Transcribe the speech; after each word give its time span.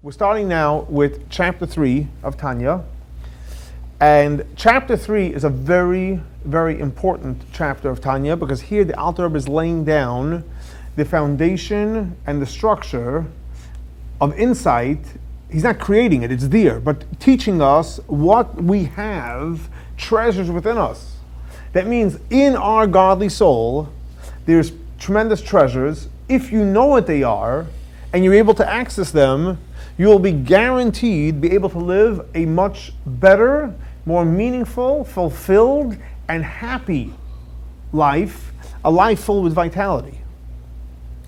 We're 0.00 0.12
starting 0.12 0.46
now 0.46 0.86
with 0.88 1.28
chapter 1.28 1.66
3 1.66 2.06
of 2.22 2.36
Tanya. 2.36 2.84
And 3.98 4.44
chapter 4.54 4.96
3 4.96 5.34
is 5.34 5.42
a 5.42 5.50
very, 5.50 6.22
very 6.44 6.78
important 6.78 7.42
chapter 7.52 7.90
of 7.90 8.00
Tanya 8.00 8.36
because 8.36 8.60
here 8.60 8.84
the 8.84 8.96
Alter 8.96 9.24
Rebbe 9.24 9.38
is 9.38 9.48
laying 9.48 9.82
down 9.82 10.44
the 10.94 11.04
foundation 11.04 12.16
and 12.28 12.40
the 12.40 12.46
structure 12.46 13.26
of 14.20 14.38
insight. 14.38 15.00
He's 15.50 15.64
not 15.64 15.80
creating 15.80 16.22
it, 16.22 16.30
it's 16.30 16.46
there, 16.46 16.78
but 16.78 17.18
teaching 17.18 17.60
us 17.60 17.98
what 18.06 18.54
we 18.54 18.84
have 18.84 19.68
treasures 19.96 20.48
within 20.48 20.78
us. 20.78 21.16
That 21.72 21.88
means 21.88 22.20
in 22.30 22.54
our 22.54 22.86
godly 22.86 23.30
soul, 23.30 23.88
there's 24.46 24.70
tremendous 25.00 25.42
treasures. 25.42 26.06
If 26.28 26.52
you 26.52 26.64
know 26.64 26.86
what 26.86 27.08
they 27.08 27.24
are 27.24 27.66
and 28.12 28.22
you're 28.22 28.34
able 28.34 28.54
to 28.54 28.70
access 28.70 29.10
them, 29.10 29.58
you 29.98 30.06
will 30.06 30.20
be 30.20 30.32
guaranteed 30.32 31.40
be 31.40 31.50
able 31.50 31.68
to 31.70 31.78
live 31.78 32.26
a 32.34 32.46
much 32.46 32.92
better, 33.04 33.74
more 34.06 34.24
meaningful, 34.24 35.04
fulfilled, 35.04 35.96
and 36.28 36.44
happy 36.44 37.12
life, 37.92 38.52
a 38.84 38.90
life 38.90 39.24
full 39.24 39.42
with 39.42 39.52
vitality. 39.52 40.20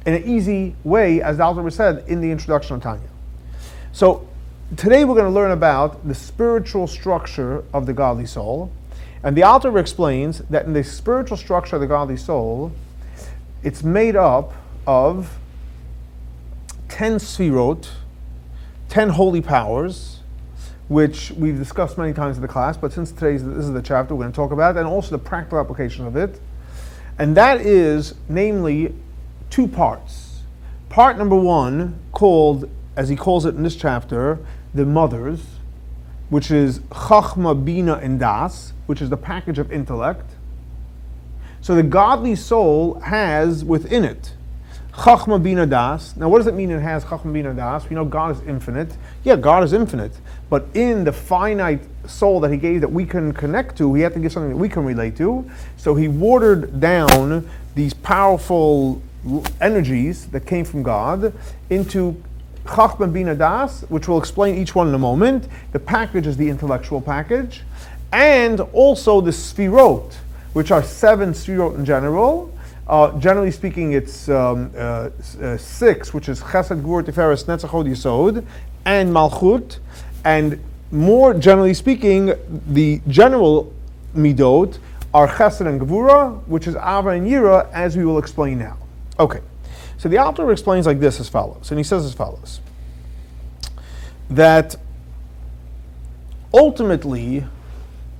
In 0.06 0.14
an 0.14 0.24
easy 0.24 0.74
way, 0.84 1.20
as 1.20 1.40
Alter 1.40 1.68
said 1.70 2.04
in 2.06 2.20
the 2.20 2.30
introduction 2.30 2.76
of 2.76 2.82
Tanya. 2.82 3.08
So 3.92 4.26
today 4.76 5.04
we're 5.04 5.16
going 5.16 5.26
to 5.26 5.34
learn 5.34 5.50
about 5.50 6.06
the 6.06 6.14
spiritual 6.14 6.86
structure 6.86 7.64
of 7.74 7.86
the 7.86 7.92
godly 7.92 8.26
soul. 8.26 8.70
And 9.22 9.36
the 9.36 9.42
Alter 9.42 9.76
explains 9.78 10.38
that 10.48 10.64
in 10.64 10.72
the 10.72 10.84
spiritual 10.84 11.36
structure 11.36 11.76
of 11.76 11.80
the 11.80 11.88
godly 11.88 12.16
soul, 12.16 12.72
it's 13.62 13.82
made 13.82 14.16
up 14.16 14.54
of 14.86 15.38
10 16.88 17.16
sfirot, 17.16 17.88
10 18.90 19.10
holy 19.10 19.40
powers, 19.40 20.18
which 20.88 21.30
we've 21.30 21.56
discussed 21.56 21.96
many 21.96 22.12
times 22.12 22.36
in 22.36 22.42
the 22.42 22.48
class, 22.48 22.76
but 22.76 22.92
since 22.92 23.12
today's 23.12 23.44
this 23.44 23.64
is 23.64 23.72
the 23.72 23.80
chapter 23.80 24.16
we're 24.16 24.24
going 24.24 24.32
to 24.32 24.36
talk 24.36 24.50
about, 24.50 24.76
and 24.76 24.84
also 24.84 25.12
the 25.12 25.18
practical 25.18 25.60
application 25.60 26.04
of 26.06 26.16
it. 26.16 26.40
And 27.16 27.36
that 27.36 27.60
is, 27.60 28.14
namely, 28.28 28.92
two 29.48 29.68
parts. 29.68 30.40
Part 30.88 31.16
number 31.16 31.36
one, 31.36 32.00
called, 32.10 32.68
as 32.96 33.08
he 33.08 33.14
calls 33.14 33.46
it 33.46 33.54
in 33.54 33.62
this 33.62 33.76
chapter, 33.76 34.40
the 34.74 34.84
mothers, 34.84 35.44
which 36.28 36.50
is 36.50 36.80
Chachma, 36.90 37.64
Bina, 37.64 37.94
and 37.94 38.18
Das, 38.18 38.72
which 38.86 39.00
is 39.00 39.08
the 39.08 39.16
package 39.16 39.60
of 39.60 39.70
intellect. 39.70 40.32
So 41.60 41.76
the 41.76 41.84
godly 41.84 42.34
soul 42.34 42.98
has 43.00 43.64
within 43.64 44.04
it 44.04 44.32
Chachma 44.92 45.42
Bina 45.42 45.66
Das. 45.66 46.16
Now, 46.16 46.28
what 46.28 46.38
does 46.38 46.46
it 46.46 46.54
mean 46.54 46.70
it 46.70 46.80
has 46.80 47.04
Chachma 47.04 47.32
Bina 47.32 47.54
Das? 47.54 47.88
We 47.88 47.94
know 47.94 48.04
God 48.04 48.36
is 48.36 48.42
infinite. 48.46 48.96
Yeah, 49.22 49.36
God 49.36 49.62
is 49.62 49.72
infinite. 49.72 50.12
But 50.48 50.66
in 50.74 51.04
the 51.04 51.12
finite 51.12 51.80
soul 52.06 52.40
that 52.40 52.50
He 52.50 52.56
gave 52.56 52.80
that 52.80 52.90
we 52.90 53.06
can 53.06 53.32
connect 53.32 53.78
to, 53.78 53.94
He 53.94 54.02
had 54.02 54.14
to 54.14 54.20
give 54.20 54.32
something 54.32 54.50
that 54.50 54.56
we 54.56 54.68
can 54.68 54.84
relate 54.84 55.16
to. 55.18 55.48
So 55.76 55.94
He 55.94 56.08
watered 56.08 56.80
down 56.80 57.48
these 57.74 57.94
powerful 57.94 59.00
energies 59.60 60.26
that 60.28 60.46
came 60.46 60.64
from 60.64 60.82
God 60.82 61.32
into 61.68 62.20
Chachma 62.64 63.12
Bina 63.12 63.34
Das, 63.34 63.82
which 63.82 64.08
we'll 64.08 64.18
explain 64.18 64.56
each 64.56 64.74
one 64.74 64.88
in 64.88 64.94
a 64.94 64.98
moment. 64.98 65.46
The 65.72 65.78
package 65.78 66.26
is 66.26 66.36
the 66.36 66.48
intellectual 66.48 67.00
package. 67.00 67.62
And 68.12 68.60
also 68.60 69.20
the 69.20 69.30
Sfirot, 69.30 70.14
which 70.52 70.72
are 70.72 70.82
seven 70.82 71.32
Sfirot 71.32 71.76
in 71.76 71.84
general 71.84 72.52
uh, 72.90 73.16
generally 73.20 73.52
speaking, 73.52 73.92
it's 73.92 74.28
um, 74.28 74.72
uh, 74.76 75.10
uh, 75.40 75.56
six, 75.56 76.12
which 76.12 76.28
is 76.28 76.40
Chesed, 76.40 76.82
Gvur, 76.82 77.04
Tiferes, 77.04 77.44
Netzach, 77.44 77.68
Hod, 77.68 77.86
Yisod, 77.86 78.44
and 78.84 79.10
Malchut. 79.12 79.78
And 80.24 80.60
more 80.90 81.32
generally 81.32 81.72
speaking, 81.72 82.34
the 82.66 83.00
general 83.06 83.72
midot 84.14 84.78
are 85.14 85.28
Chesed 85.28 85.66
and 85.68 85.80
Gvura, 85.80 86.44
which 86.48 86.66
is 86.66 86.74
Ava 86.74 87.10
and 87.10 87.28
Yira, 87.28 87.70
as 87.72 87.96
we 87.96 88.04
will 88.04 88.18
explain 88.18 88.58
now. 88.58 88.76
Okay, 89.20 89.40
so 89.96 90.08
the 90.08 90.18
author 90.18 90.50
explains 90.50 90.84
like 90.84 90.98
this 90.98 91.20
as 91.20 91.28
follows, 91.28 91.70
and 91.70 91.78
he 91.78 91.84
says 91.84 92.04
as 92.04 92.12
follows 92.12 92.60
that 94.30 94.74
ultimately, 96.52 97.44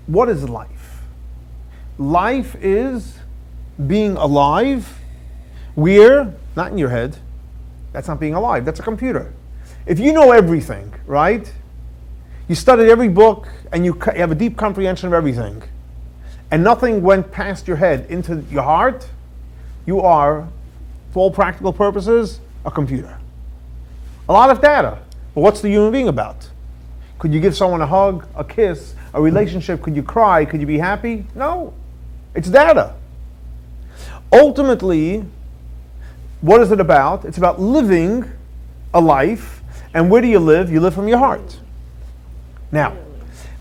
what 0.06 0.28
is 0.28 0.49
life? 0.49 1.03
Life 1.99 2.56
is 2.61 3.20
being 3.87 4.17
alive, 4.17 4.99
we're 5.77 6.35
not 6.57 6.73
in 6.73 6.79
your 6.79 6.91
head. 6.91 7.17
That's 7.93 8.09
not 8.09 8.21
being 8.21 8.35
alive. 8.35 8.65
That's 8.65 8.81
a 8.81 8.83
computer. 8.83 9.33
If 9.87 9.99
you 9.99 10.13
know 10.13 10.33
everything, 10.33 10.95
right? 11.07 11.53
You 12.49 12.55
studied 12.55 12.89
every 12.89 13.09
book 13.09 13.49
and 13.73 13.85
you 13.85 13.93
have 14.17 14.31
a 14.31 14.35
deep 14.35 14.57
comprehension 14.57 15.07
of 15.07 15.13
everything, 15.13 15.63
and 16.51 16.65
nothing 16.65 17.03
went 17.03 17.31
past 17.31 17.69
your 17.69 17.77
head 17.77 18.07
into 18.11 18.45
your 18.51 18.63
heart, 18.63 19.09
you 19.87 20.01
are, 20.01 20.49
for 21.13 21.21
all 21.21 21.31
practical 21.31 21.73
purposes, 21.73 22.41
a 22.65 22.71
computer. 22.71 23.19
A 24.29 24.33
lot 24.33 24.51
of 24.51 24.61
data. 24.61 24.99
But 25.35 25.41
what's 25.41 25.61
the 25.61 25.69
human 25.69 25.93
being 25.93 26.09
about? 26.09 26.49
Could 27.19 27.33
you 27.33 27.41
give 27.41 27.57
someone 27.57 27.81
a 27.81 27.87
hug, 27.87 28.27
a 28.35 28.45
kiss, 28.45 28.95
a 29.15 29.21
relationship? 29.21 29.83
Could 29.83 29.95
you 29.95 30.03
cry? 30.03 30.45
Could 30.45 30.61
you 30.61 30.67
be 30.67 30.79
happy? 30.79 31.25
No. 31.35 31.73
It's 32.35 32.49
data. 32.49 32.95
Ultimately, 34.33 35.25
what 36.41 36.61
is 36.61 36.71
it 36.71 36.81
about? 36.81 37.25
It's 37.25 37.39
about 37.39 37.61
living 37.61 38.31
a 38.95 39.01
life. 39.01 39.63
And 39.93 40.11
where 40.11 40.23
do 40.23 40.29
you 40.29 40.39
live? 40.39 40.71
You 40.71 40.81
live 40.81 40.95
from 40.95 41.09
your 41.09 41.19
heart. 41.19 41.59
Now, 42.73 42.97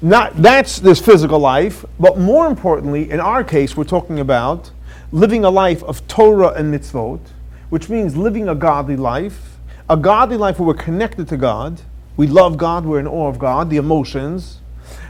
not, 0.01 0.41
that's 0.41 0.79
this 0.79 1.01
physical 1.01 1.39
life, 1.39 1.83
but 1.99 2.17
more 2.17 2.47
importantly, 2.47 3.09
in 3.09 3.19
our 3.19 3.43
case, 3.43 3.75
we're 3.75 3.83
talking 3.83 4.19
about 4.19 4.71
living 5.11 5.43
a 5.43 5.49
life 5.49 5.83
of 5.83 6.07
Torah 6.07 6.49
and 6.49 6.73
mitzvot, 6.73 7.19
which 7.69 7.89
means 7.89 8.15
living 8.15 8.47
a 8.47 8.55
godly 8.55 8.95
life, 8.95 9.57
a 9.89 9.97
godly 9.97 10.37
life 10.37 10.59
where 10.59 10.67
we're 10.67 10.73
connected 10.75 11.27
to 11.29 11.37
God, 11.37 11.81
we 12.15 12.27
love 12.27 12.57
God, 12.57 12.85
we're 12.85 12.99
in 12.99 13.07
awe 13.07 13.27
of 13.27 13.39
God, 13.39 13.69
the 13.69 13.77
emotions. 13.77 14.59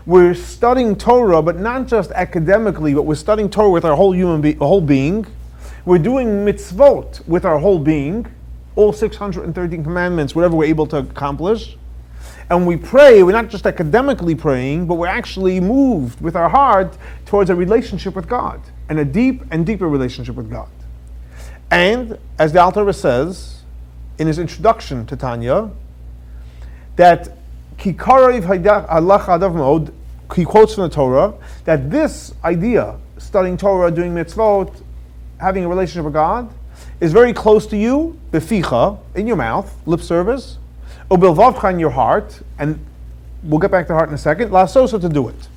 We're 0.05 0.33
studying 0.33 0.95
Torah, 0.95 1.41
but 1.41 1.57
not 1.57 1.87
just 1.87 2.11
academically, 2.11 2.93
but 2.93 3.03
we're 3.03 3.15
studying 3.15 3.49
Torah 3.49 3.69
with 3.69 3.85
our 3.85 3.95
whole 3.95 4.13
human 4.15 4.41
be- 4.41 4.53
whole 4.53 4.81
being. 4.81 5.25
We're 5.89 5.97
doing 5.97 6.45
mitzvot 6.45 7.27
with 7.27 7.45
our 7.45 7.57
whole 7.57 7.79
being, 7.79 8.27
all 8.75 8.93
613 8.93 9.83
commandments, 9.83 10.35
whatever 10.35 10.55
we're 10.55 10.65
able 10.65 10.85
to 10.85 10.97
accomplish. 10.97 11.77
And 12.47 12.67
we 12.67 12.77
pray, 12.77 13.23
we're 13.23 13.31
not 13.31 13.47
just 13.47 13.65
academically 13.65 14.35
praying, 14.35 14.85
but 14.85 14.99
we're 14.99 15.07
actually 15.07 15.59
moved 15.59 16.21
with 16.21 16.35
our 16.35 16.47
heart 16.47 16.95
towards 17.25 17.49
a 17.49 17.55
relationship 17.55 18.15
with 18.15 18.29
God, 18.29 18.61
and 18.87 18.99
a 18.99 19.03
deep 19.03 19.41
and 19.49 19.65
deeper 19.65 19.89
relationship 19.89 20.35
with 20.35 20.51
God. 20.51 20.69
And 21.71 22.19
as 22.37 22.53
the 22.53 22.61
Alter 22.61 22.93
says 22.93 23.63
in 24.19 24.27
his 24.27 24.37
introduction 24.37 25.07
to 25.07 25.15
Tanya, 25.15 25.71
that 26.97 27.35
Adav 27.79 29.91
he 30.35 30.45
quotes 30.45 30.75
from 30.75 30.83
the 30.83 30.89
Torah, 30.89 31.33
that 31.65 31.89
this 31.89 32.35
idea, 32.43 32.95
studying 33.17 33.57
Torah, 33.57 33.89
doing 33.89 34.13
mitzvot, 34.13 34.83
having 35.39 35.65
a 35.65 35.67
relationship 35.67 36.05
with 36.05 36.13
God 36.13 36.53
is 36.99 37.13
very 37.13 37.33
close 37.33 37.65
to 37.67 37.77
you, 37.77 38.19
beficha, 38.31 38.99
in 39.15 39.27
your 39.27 39.35
mouth, 39.35 39.73
lip 39.85 40.01
service, 40.01 40.57
ubilvavcha 41.09 41.71
in 41.71 41.79
your 41.79 41.89
heart, 41.89 42.41
and 42.57 42.79
we'll 43.43 43.59
get 43.59 43.71
back 43.71 43.87
to 43.87 43.93
heart 43.93 44.09
in 44.09 44.15
a 44.15 44.17
second, 44.17 44.51
La 44.51 44.65
lasosa 44.65 44.99
to 44.99 45.09
do 45.09 45.29
it. 45.29 45.47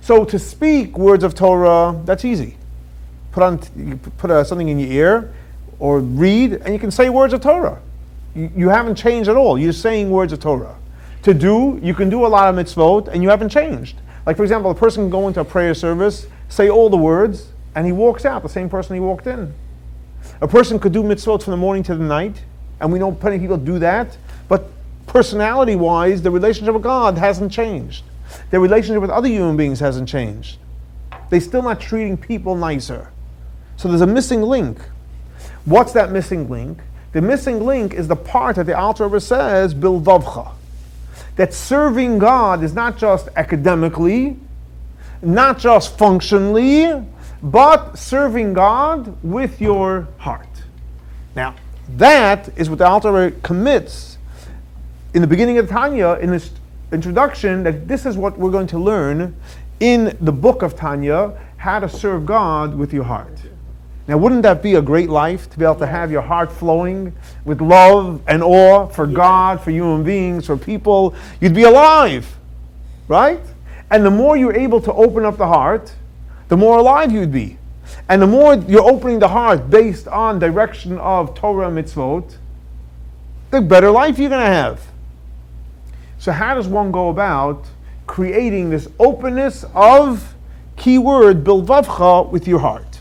So 0.00 0.24
to 0.24 0.38
speak 0.38 0.98
words 0.98 1.22
of 1.24 1.34
Torah, 1.34 2.00
that's 2.04 2.24
easy. 2.24 2.56
Put 3.32 3.42
on, 3.42 3.58
put 4.18 4.30
uh, 4.30 4.42
something 4.42 4.68
in 4.68 4.78
your 4.78 4.90
ear, 4.90 5.34
or 5.78 6.00
read, 6.00 6.54
and 6.54 6.74
you 6.74 6.80
can 6.80 6.90
say 6.90 7.08
words 7.08 7.32
of 7.32 7.40
Torah. 7.40 7.80
You, 8.34 8.50
you 8.56 8.68
haven't 8.68 8.96
changed 8.96 9.28
at 9.28 9.36
all. 9.36 9.58
You're 9.58 9.72
saying 9.72 10.10
words 10.10 10.32
of 10.32 10.40
Torah. 10.40 10.76
To 11.22 11.34
do, 11.34 11.78
you 11.82 11.94
can 11.94 12.08
do 12.08 12.26
a 12.26 12.28
lot 12.28 12.52
of 12.52 12.54
mitzvot, 12.54 13.08
and 13.08 13.22
you 13.22 13.28
haven't 13.28 13.50
changed. 13.50 13.96
Like 14.26 14.36
for 14.36 14.42
example, 14.42 14.70
a 14.70 14.74
person 14.74 15.04
can 15.04 15.10
go 15.10 15.28
into 15.28 15.40
a 15.40 15.44
prayer 15.44 15.74
service, 15.74 16.26
say 16.48 16.68
all 16.68 16.90
the 16.90 16.96
words, 16.96 17.49
and 17.74 17.86
he 17.86 17.92
walks 17.92 18.24
out, 18.24 18.42
the 18.42 18.48
same 18.48 18.68
person 18.68 18.94
he 18.94 19.00
walked 19.00 19.26
in. 19.26 19.54
A 20.40 20.48
person 20.48 20.78
could 20.78 20.92
do 20.92 21.02
mitzvot 21.02 21.42
from 21.42 21.52
the 21.52 21.56
morning 21.56 21.82
to 21.84 21.94
the 21.94 22.04
night, 22.04 22.42
and 22.80 22.92
we 22.92 22.98
know 22.98 23.12
plenty 23.12 23.36
of 23.36 23.42
people 23.42 23.56
do 23.56 23.78
that, 23.78 24.16
but 24.48 24.70
personality 25.06 25.76
wise, 25.76 26.22
the 26.22 26.30
relationship 26.30 26.74
with 26.74 26.82
God 26.82 27.18
hasn't 27.18 27.52
changed. 27.52 28.04
Their 28.50 28.60
relationship 28.60 29.00
with 29.00 29.10
other 29.10 29.28
human 29.28 29.56
beings 29.56 29.80
hasn't 29.80 30.08
changed. 30.08 30.58
They're 31.30 31.40
still 31.40 31.62
not 31.62 31.80
treating 31.80 32.16
people 32.16 32.54
nicer. 32.54 33.10
So 33.76 33.88
there's 33.88 34.00
a 34.00 34.06
missing 34.06 34.42
link. 34.42 34.78
What's 35.64 35.92
that 35.92 36.10
missing 36.10 36.48
link? 36.48 36.78
The 37.12 37.20
missing 37.20 37.64
link 37.64 37.94
is 37.94 38.08
the 38.08 38.16
part 38.16 38.56
that 38.56 38.66
the 38.66 38.78
Alter 38.78 39.04
Rebbe 39.04 39.20
says, 39.20 39.74
Bilvavcha. 39.74 40.52
That 41.36 41.54
serving 41.54 42.18
God 42.18 42.62
is 42.62 42.74
not 42.74 42.98
just 42.98 43.28
academically, 43.36 44.36
not 45.22 45.58
just 45.58 45.96
functionally, 45.98 47.02
but 47.42 47.98
serving 47.98 48.52
God 48.52 49.16
with 49.22 49.60
your 49.60 50.08
heart. 50.18 50.46
Now, 51.34 51.54
that 51.96 52.48
is 52.56 52.68
what 52.68 52.78
the 52.78 52.86
Alter 52.86 53.30
commits 53.42 54.18
in 55.12 55.22
the 55.22 55.28
beginning 55.28 55.58
of 55.58 55.68
Tanya, 55.68 56.14
in 56.20 56.30
this 56.30 56.50
introduction, 56.92 57.62
that 57.64 57.88
this 57.88 58.06
is 58.06 58.16
what 58.16 58.38
we're 58.38 58.50
going 58.50 58.68
to 58.68 58.78
learn 58.78 59.34
in 59.80 60.16
the 60.20 60.32
book 60.32 60.62
of 60.62 60.76
Tanya 60.76 61.36
how 61.56 61.80
to 61.80 61.88
serve 61.88 62.26
God 62.26 62.74
with 62.74 62.92
your 62.92 63.04
heart. 63.04 63.40
Now, 64.06 64.18
wouldn't 64.18 64.42
that 64.42 64.62
be 64.62 64.74
a 64.74 64.82
great 64.82 65.08
life 65.08 65.48
to 65.50 65.58
be 65.58 65.64
able 65.64 65.76
to 65.76 65.86
have 65.86 66.10
your 66.10 66.22
heart 66.22 66.50
flowing 66.50 67.14
with 67.44 67.60
love 67.60 68.20
and 68.26 68.42
awe 68.42 68.86
for 68.86 69.06
God, 69.06 69.60
for 69.60 69.70
human 69.70 70.02
beings, 70.02 70.46
for 70.46 70.56
people? 70.56 71.14
You'd 71.40 71.54
be 71.54 71.62
alive, 71.62 72.36
right? 73.08 73.40
And 73.90 74.04
the 74.04 74.10
more 74.10 74.36
you're 74.36 74.56
able 74.56 74.80
to 74.82 74.92
open 74.92 75.24
up 75.24 75.36
the 75.36 75.46
heart, 75.46 75.92
the 76.50 76.56
more 76.56 76.78
alive 76.78 77.10
you'd 77.10 77.32
be. 77.32 77.56
And 78.08 78.20
the 78.20 78.26
more 78.26 78.56
you're 78.56 78.88
opening 78.88 79.20
the 79.20 79.28
heart 79.28 79.70
based 79.70 80.06
on 80.08 80.38
direction 80.38 80.98
of 80.98 81.34
Torah 81.34 81.70
mitzvot, 81.70 82.36
the 83.50 83.60
better 83.62 83.90
life 83.90 84.18
you're 84.18 84.28
going 84.28 84.44
to 84.44 84.46
have. 84.46 84.82
So, 86.18 86.32
how 86.32 86.54
does 86.54 86.68
one 86.68 86.92
go 86.92 87.08
about 87.08 87.64
creating 88.06 88.70
this 88.70 88.88
openness 88.98 89.64
of 89.74 90.34
keyword 90.76 91.44
bilvavcha 91.44 92.28
with 92.30 92.46
your 92.46 92.58
heart? 92.58 93.00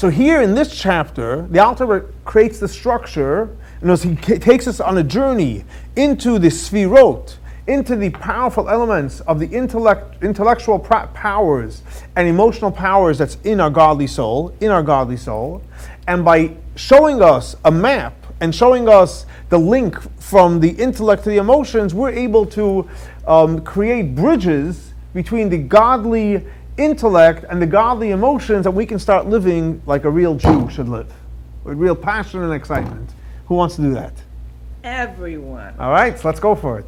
So 0.00 0.08
here 0.08 0.40
in 0.40 0.54
this 0.54 0.74
chapter, 0.74 1.46
the 1.50 1.58
Alter 1.58 2.06
creates 2.24 2.58
the 2.58 2.68
structure, 2.68 3.54
and 3.82 3.90
as 3.90 4.02
he 4.02 4.14
takes 4.16 4.66
us 4.66 4.80
on 4.80 4.96
a 4.96 5.02
journey 5.02 5.64
into 5.94 6.38
the 6.38 6.48
sfirot, 6.48 7.36
into 7.70 7.94
the 7.94 8.10
powerful 8.10 8.68
elements 8.68 9.20
of 9.20 9.38
the 9.38 9.46
intellect, 9.46 10.20
intellectual 10.24 10.76
powers 10.76 11.82
and 12.16 12.26
emotional 12.26 12.72
powers 12.72 13.16
that's 13.16 13.36
in 13.44 13.60
our 13.60 13.70
godly 13.70 14.08
soul, 14.08 14.52
in 14.60 14.72
our 14.72 14.82
godly 14.82 15.16
soul, 15.16 15.62
and 16.08 16.24
by 16.24 16.50
showing 16.74 17.22
us 17.22 17.54
a 17.64 17.70
map 17.70 18.14
and 18.40 18.52
showing 18.52 18.88
us 18.88 19.24
the 19.50 19.58
link 19.58 19.96
from 20.20 20.58
the 20.58 20.70
intellect 20.70 21.22
to 21.22 21.30
the 21.30 21.36
emotions, 21.36 21.94
we're 21.94 22.10
able 22.10 22.44
to 22.44 22.88
um, 23.28 23.60
create 23.60 24.16
bridges 24.16 24.92
between 25.14 25.48
the 25.48 25.58
godly 25.58 26.44
intellect 26.76 27.44
and 27.50 27.62
the 27.62 27.66
godly 27.66 28.10
emotions 28.10 28.64
that 28.64 28.72
we 28.72 28.84
can 28.84 28.98
start 28.98 29.26
living 29.26 29.80
like 29.86 30.04
a 30.04 30.10
real 30.10 30.34
Jew 30.34 30.68
should 30.70 30.88
live, 30.88 31.12
with 31.62 31.78
real 31.78 31.94
passion 31.94 32.42
and 32.42 32.52
excitement. 32.52 33.10
Who 33.46 33.54
wants 33.54 33.76
to 33.76 33.82
do 33.82 33.94
that? 33.94 34.14
Everyone. 34.82 35.74
All 35.78 35.92
right, 35.92 36.18
so 36.18 36.26
let's 36.26 36.40
go 36.40 36.56
for 36.56 36.80
it. 36.80 36.86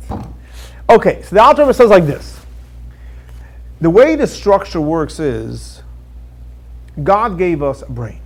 Okay, 0.88 1.23
so 1.23 1.34
the 1.34 1.43
Alter 1.43 1.73
says 1.73 1.90
like 1.90 2.06
this. 2.06 2.40
The 3.81 3.90
way 3.90 4.14
the 4.14 4.26
structure 4.26 4.81
works 4.81 5.19
is 5.19 5.82
God 7.02 7.38
gave 7.38 7.62
us 7.62 7.82
a 7.82 7.90
brain. 7.90 8.20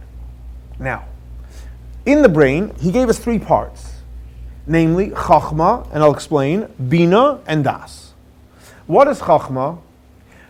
Now, 0.79 1.05
in 2.05 2.23
the 2.23 2.29
brain, 2.29 2.75
He 2.79 2.91
gave 2.93 3.08
us 3.08 3.19
three 3.19 3.38
parts, 3.38 3.94
namely 4.67 5.11
Chachma, 5.11 5.88
and 5.93 6.03
I'll 6.03 6.12
explain, 6.12 6.69
Bina, 6.88 7.41
and 7.47 7.64
Das. 7.64 8.12
What 8.87 9.09
is 9.09 9.20
Chachma? 9.20 9.79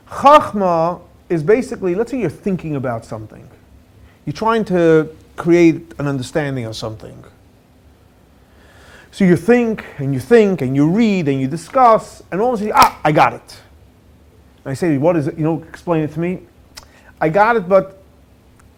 Chachma 0.09 1.00
is 1.29 1.43
basically, 1.43 1.94
let's 1.94 2.11
say 2.11 2.20
you're 2.20 2.31
thinking 2.31 2.76
about 2.76 3.05
something. 3.05 3.49
You're 4.25 4.32
trying 4.32 4.64
to 4.67 5.14
create 5.37 5.94
an 5.99 6.06
understanding 6.06 6.64
of 6.64 6.76
something. 6.76 7.25
So 9.11 9.25
you 9.25 9.37
think 9.37 9.85
and 9.99 10.12
you 10.12 10.20
think 10.20 10.61
and 10.61 10.76
you 10.76 10.88
read 10.88 11.29
and 11.29 11.41
you 11.41 11.47
discuss, 11.47 12.23
and 12.31 12.41
all 12.41 12.55
of 12.55 12.61
a 12.61 12.64
sudden, 12.64 12.73
ah, 12.76 13.00
I 13.05 13.12
got 13.12 13.32
it. 13.32 13.61
And 14.64 14.70
I 14.73 14.75
say, 14.75 14.99
what 14.99 15.17
is 15.17 15.26
it? 15.26 15.38
You 15.38 15.44
know, 15.44 15.62
explain 15.62 16.03
it 16.03 16.12
to 16.12 16.20
me. 16.20 16.43
I 17.20 17.29
got 17.29 17.56
it, 17.56 17.69
but 17.69 18.03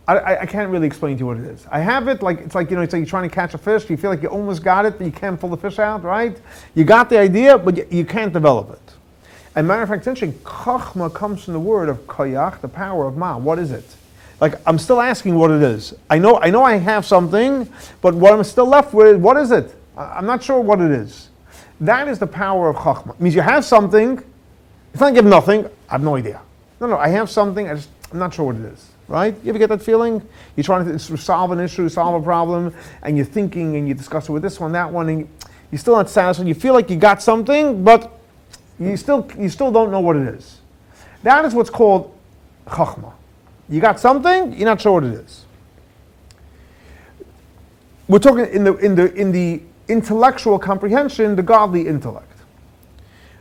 I, 0.09 0.39
I, 0.39 0.47
can't 0.47 0.71
really 0.71 0.87
explain 0.87 1.17
to 1.17 1.21
you 1.21 1.27
what 1.27 1.37
it 1.37 1.45
is. 1.45 1.67
I 1.71 1.81
have 1.81 2.09
it 2.09 2.23
like 2.23 2.39
it's 2.39 2.55
like 2.55 2.71
you 2.71 2.77
know, 2.77 2.83
it's 2.83 2.95
like 2.95 3.01
you're 3.01 3.07
trying 3.07 3.29
to 3.29 3.35
catch 3.35 3.53
a 3.53 3.59
fish. 3.59 3.91
You 3.91 3.97
feel 3.99 4.11
like 4.11 4.23
you 4.23 4.29
almost 4.29 4.63
got 4.63 4.87
it, 4.87 4.97
but 4.97 5.05
you 5.05 5.13
can't 5.13 5.39
pull 5.39 5.51
the 5.51 5.57
fish 5.59 5.79
out, 5.79 6.03
right? 6.03 6.35
You 6.75 6.85
got 6.85 7.11
the 7.11 7.19
idea, 7.19 7.59
but 7.59 7.77
you, 7.77 7.87
you 7.91 8.05
can't 8.07 8.33
develop 8.33 8.71
it. 8.71 8.95
And 9.55 9.69
matter 9.69 9.83
of 9.83 9.89
fact, 9.91 10.03
essentially, 10.03 10.33
chachma 10.45 11.13
comes 11.13 11.45
from 11.45 11.53
the 11.53 11.61
word 11.61 11.91
of 11.91 12.07
koyach, 12.07 12.63
the 12.63 12.69
power 12.69 13.07
of 13.07 13.19
ma. 13.19 13.37
What 13.37 13.59
is 13.59 13.71
it? 13.71 13.85
Like 14.41 14.55
I'm 14.67 14.79
still 14.79 15.01
asking 15.01 15.35
what 15.35 15.51
it 15.51 15.63
is. 15.63 15.93
I 16.09 16.19
know, 16.19 16.39
I 16.41 16.49
know, 16.49 16.63
I 16.63 16.77
have 16.77 17.05
something, 17.05 17.71
but 18.01 18.15
what 18.15 18.33
I'm 18.33 18.45
still 18.45 18.67
left 18.67 18.95
with, 18.95 19.17
what 19.17 19.37
is 19.37 19.51
it? 19.51 19.75
I'm 19.99 20.27
not 20.27 20.43
sure 20.43 20.61
what 20.61 20.81
it 20.81 20.91
is. 20.91 21.29
That 21.81 22.09
is 22.09 22.19
the 22.19 22.27
power 22.27 22.69
of 22.69 22.77
chachma. 22.77 23.15
It 23.15 23.21
means 23.21 23.35
you 23.35 23.41
have 23.41 23.65
something. 23.65 24.23
If 24.95 25.03
I 25.03 25.13
give 25.13 25.25
nothing. 25.25 25.67
I 25.89 25.93
have 25.93 26.03
no 26.03 26.17
idea. 26.17 26.41
No, 26.81 26.87
no, 26.87 26.97
I 26.97 27.09
have 27.09 27.29
something. 27.29 27.69
I 27.69 27.75
just, 27.75 27.89
I'm 28.13 28.19
not 28.19 28.33
sure 28.33 28.47
what 28.47 28.57
it 28.57 28.73
is. 28.73 28.91
Right? 29.09 29.35
You 29.43 29.51
ever 29.51 29.59
get 29.59 29.71
that 29.71 29.83
feeling? 29.83 30.23
You're 30.55 30.65
trying 30.65 30.85
to 30.87 31.17
solve 31.17 31.51
an 31.51 31.61
issue, 31.61 31.89
solve 31.89 32.21
a 32.21 32.25
problem, 32.25 32.75
and 33.03 33.17
you're 33.17 33.27
thinking 33.27 33.77
and 33.77 33.89
you 33.89 33.95
discuss 33.95 34.29
it 34.29 34.33
with 34.33 34.43
this 34.43 34.61
one, 34.61 34.73
that 34.73 34.93
one, 34.93 35.09
and 35.09 35.29
you're 35.71 35.79
still 35.79 35.97
not 35.97 36.11
satisfied. 36.11 36.47
You 36.47 36.55
feel 36.55 36.75
like 36.75 36.91
you 36.91 36.97
got 36.97 37.23
something, 37.23 37.83
but 37.83 38.13
you 38.79 38.97
still, 38.97 39.29
you 39.39 39.49
still 39.49 39.73
don't 39.73 39.91
know 39.91 40.01
what 40.01 40.17
it 40.17 40.29
is. 40.35 40.61
That 41.23 41.45
is 41.45 41.55
what's 41.55 41.71
called 41.71 42.15
chachma. 42.67 43.13
You 43.69 43.81
got 43.81 43.99
something, 43.99 44.53
you're 44.53 44.67
not 44.67 44.81
sure 44.81 44.93
what 44.93 45.05
it 45.05 45.15
is. 45.15 45.45
We're 48.09 48.19
talking 48.19 48.47
in 48.47 48.65
the, 48.65 48.77
in 48.77 48.95
the, 48.95 49.13
in 49.15 49.33
the 49.33 49.63
intellectual 49.89 50.59
comprehension, 50.59 51.37
the 51.37 51.43
godly 51.43 51.87
intellect. 51.87 52.27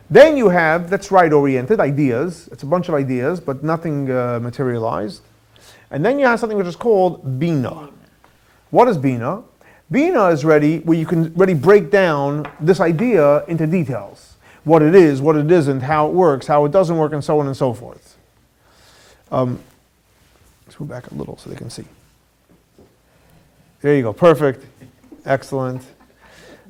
Then 0.10 0.38
you 0.38 0.50
have, 0.50 0.90
that's 0.90 1.12
right 1.12 1.32
oriented, 1.32 1.80
ideas. 1.80 2.48
It's 2.52 2.64
a 2.64 2.66
bunch 2.66 2.88
of 2.88 2.96
ideas, 2.96 3.40
but 3.40 3.64
nothing 3.64 4.10
uh, 4.10 4.40
materialized. 4.42 5.22
And 5.92 6.04
then 6.04 6.18
you 6.20 6.26
have 6.26 6.40
something 6.40 6.58
which 6.58 6.68
is 6.68 6.76
called 6.76 7.40
Bina. 7.40 7.90
What 8.72 8.88
is 8.88 8.98
Bina? 8.98 9.44
Bina 9.92 10.28
is 10.28 10.44
ready 10.46 10.80
where 10.80 10.98
you 10.98 11.06
can 11.06 11.34
really 11.36 11.54
break 11.54 11.92
down 11.92 12.50
this 12.60 12.80
idea 12.80 13.44
into 13.46 13.68
details 13.68 14.28
what 14.68 14.82
it 14.82 14.94
is, 14.94 15.22
what 15.22 15.38
it 15.38 15.50
isn't, 15.50 15.80
how 15.80 16.10
it 16.10 16.14
works, 16.14 16.46
how 16.46 16.66
it 16.66 16.72
doesn't 16.74 16.98
work, 16.98 17.14
and 17.14 17.24
so 17.24 17.40
on 17.40 17.48
and 17.48 17.56
so 17.56 17.74
forth. 17.74 18.18
Um, 19.32 19.60
let's 20.66 20.78
move 20.78 20.90
back 20.90 21.10
a 21.10 21.14
little 21.14 21.38
so 21.38 21.50
they 21.50 21.56
can 21.56 21.70
see. 21.70 21.86
There 23.80 23.96
you 23.96 24.02
go. 24.02 24.12
Perfect. 24.12 24.66
Excellent. 25.26 25.84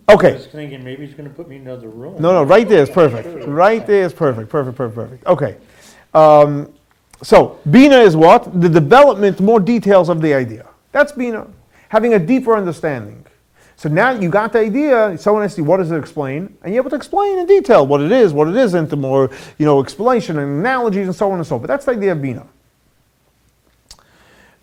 Okay. 0.09 0.31
I 0.31 0.33
was 0.33 0.48
thinking 0.48 0.83
maybe 0.83 1.06
he's 1.06 1.15
going 1.15 1.30
to 1.30 1.36
put 1.36 1.50
me 1.50 1.57
in 1.57 1.63
another 1.63 1.89
room. 1.89 2.21
No, 2.21 2.31
no, 2.31 2.44
right 2.44 2.68
there 2.68 2.81
is 2.81 2.89
perfect. 2.89 3.45
Right 3.45 3.86
there 3.86 4.04
is 4.04 4.13
perfect. 4.13 4.50
Perfect, 4.50 4.77
perfect, 4.77 4.95
perfect. 4.95 5.25
Okay. 5.25 5.57
Um, 6.13 6.74
so, 7.21 7.59
Bina 7.69 7.98
is 7.98 8.15
what? 8.15 8.62
The 8.62 8.69
development, 8.69 9.39
more 9.39 9.59
details 9.59 10.07
of 10.07 10.21
the 10.21 10.33
idea. 10.33 10.68
That's 10.92 11.12
Bina. 11.12 11.48
Having 11.89 12.13
a 12.13 12.19
deeper 12.19 12.56
understanding. 12.56 13.25
So 13.75 13.89
now 13.89 14.09
you 14.09 14.30
got 14.30 14.54
the 14.54 14.59
idea, 14.59 15.15
someone 15.19 15.44
asks 15.44 15.57
you, 15.57 15.63
what 15.63 15.77
does 15.77 15.92
it 15.92 15.98
explain? 15.98 16.57
And 16.63 16.74
you're 16.74 16.81
able 16.81 16.89
to 16.89 16.95
explain 16.95 17.38
in 17.38 17.45
detail 17.45 17.86
what 17.86 18.01
it 18.01 18.12
is, 18.12 18.33
what 18.33 18.47
it 18.47 18.56
isn't, 18.56 18.90
the 18.90 18.97
more, 18.97 19.30
you 19.59 19.66
know, 19.68 19.83
explanation 19.83 20.40
and 20.40 20.59
analogies 20.59 21.06
and 21.06 21.16
so 21.16 21.31
on 21.31 21.37
and 21.37 21.45
so 21.45 21.59
forth. 21.59 21.68
That's 21.68 21.85
the 21.85 21.92
idea 21.92 22.14
of 22.14 22.21
Bina. 22.21 22.47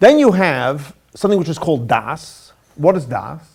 Then 0.01 0.19
you 0.19 0.33
have 0.33 0.97
something 1.15 1.39
which 1.39 1.49
is 1.49 1.59
called 1.59 1.87
Das. 1.87 2.53
What 2.75 2.97
is 2.97 3.05
Das? 3.05 3.54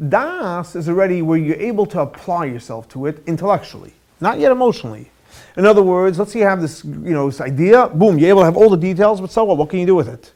Das 0.00 0.76
is 0.76 0.88
already 0.88 1.22
where 1.22 1.38
you're 1.38 1.56
able 1.56 1.84
to 1.86 2.00
apply 2.00 2.44
yourself 2.44 2.88
to 2.90 3.06
it 3.06 3.22
intellectually, 3.26 3.92
not 4.20 4.38
yet 4.38 4.52
emotionally. 4.52 5.10
In 5.56 5.66
other 5.66 5.82
words, 5.82 6.18
let's 6.18 6.32
say 6.32 6.38
you 6.38 6.44
have 6.44 6.60
this, 6.60 6.84
you 6.84 7.12
know, 7.12 7.28
this 7.28 7.40
idea, 7.40 7.88
boom, 7.88 8.16
you're 8.16 8.28
able 8.28 8.42
to 8.42 8.44
have 8.44 8.56
all 8.56 8.70
the 8.70 8.76
details, 8.76 9.20
but 9.20 9.30
so 9.32 9.42
what? 9.42 9.56
What 9.56 9.70
can 9.70 9.80
you 9.80 9.86
do 9.86 9.96
with 9.96 10.08
it? 10.08 10.32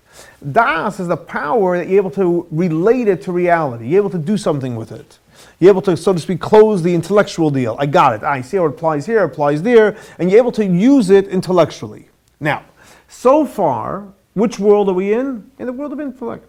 Das 0.50 0.98
is 0.98 1.06
the 1.06 1.16
power 1.16 1.78
that 1.78 1.88
you're 1.88 1.98
able 1.98 2.10
to 2.10 2.46
relate 2.50 3.06
it 3.06 3.22
to 3.22 3.32
reality. 3.32 3.86
You're 3.86 4.02
able 4.02 4.10
to 4.10 4.18
do 4.18 4.36
something 4.36 4.74
with 4.74 4.90
it. 4.90 5.18
You're 5.60 5.70
able 5.70 5.82
to, 5.82 5.96
so 5.96 6.12
to 6.12 6.18
speak, 6.18 6.40
close 6.40 6.82
the 6.82 6.92
intellectual 6.92 7.50
deal. 7.50 7.76
I 7.78 7.86
got 7.86 8.14
it. 8.14 8.24
I 8.24 8.40
see 8.40 8.56
how 8.56 8.64
it 8.66 8.70
applies 8.70 9.06
here, 9.06 9.22
applies 9.22 9.62
there, 9.62 9.96
and 10.18 10.28
you're 10.28 10.40
able 10.40 10.52
to 10.52 10.64
use 10.64 11.10
it 11.10 11.28
intellectually. 11.28 12.08
Now, 12.40 12.64
so 13.08 13.46
far, 13.46 14.08
which 14.34 14.58
world 14.58 14.88
are 14.88 14.94
we 14.94 15.12
in? 15.12 15.48
In 15.60 15.66
the 15.66 15.72
world 15.72 15.92
of 15.92 16.00
intellect. 16.00 16.46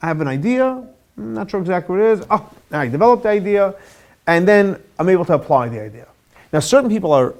I 0.00 0.06
have 0.06 0.22
an 0.22 0.28
idea, 0.28 0.82
I'm 1.16 1.34
not 1.34 1.50
sure 1.50 1.60
exactly 1.60 1.96
what 1.96 2.04
it 2.04 2.18
is. 2.18 2.26
Oh, 2.30 2.50
I 2.72 2.88
developed 2.88 3.22
the 3.22 3.28
idea, 3.28 3.74
and 4.26 4.46
then 4.48 4.82
I'm 4.98 5.08
able 5.08 5.24
to 5.26 5.34
apply 5.34 5.68
the 5.68 5.80
idea. 5.80 6.08
Now, 6.52 6.60
certain 6.60 6.90
people 6.90 7.12
are 7.12 7.34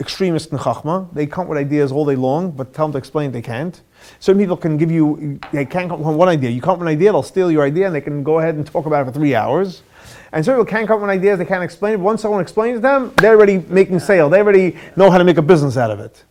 extremists 0.00 0.50
in 0.50 0.58
Chachma. 0.58 1.12
They 1.12 1.26
come 1.26 1.42
up 1.42 1.48
with 1.48 1.58
ideas 1.58 1.92
all 1.92 2.04
day 2.04 2.16
long, 2.16 2.50
but 2.50 2.74
tell 2.74 2.86
them 2.86 2.92
to 2.92 2.98
explain 2.98 3.32
they 3.32 3.42
can't. 3.42 3.80
Certain 4.18 4.40
people 4.40 4.56
can 4.56 4.76
give 4.76 4.90
you, 4.90 5.38
they 5.52 5.66
can't 5.66 5.88
come 5.88 6.00
up 6.00 6.06
with 6.06 6.16
one 6.16 6.28
idea. 6.28 6.50
You 6.50 6.60
come 6.60 6.72
up 6.72 6.78
with 6.78 6.88
an 6.88 6.94
idea, 6.94 7.12
they'll 7.12 7.22
steal 7.22 7.50
your 7.50 7.62
idea, 7.62 7.86
and 7.86 7.94
they 7.94 8.00
can 8.00 8.22
go 8.22 8.38
ahead 8.38 8.54
and 8.54 8.66
talk 8.66 8.86
about 8.86 9.02
it 9.02 9.12
for 9.12 9.12
three 9.12 9.34
hours. 9.34 9.82
And 10.32 10.44
certain 10.44 10.60
people 10.60 10.70
can't 10.70 10.88
come 10.88 10.96
up 10.96 11.02
with 11.02 11.10
ideas, 11.10 11.38
they 11.38 11.44
can't 11.44 11.62
explain 11.62 11.94
it. 11.94 12.00
Once 12.00 12.22
someone 12.22 12.40
explains 12.40 12.78
to 12.78 12.80
them, 12.80 13.12
they're 13.18 13.36
already 13.36 13.58
making 13.58 14.00
sale. 14.00 14.30
They 14.30 14.38
already 14.38 14.76
know 14.96 15.10
how 15.10 15.18
to 15.18 15.24
make 15.24 15.36
a 15.36 15.42
business 15.42 15.76
out 15.76 15.90
of 15.90 16.00
it. 16.00 16.24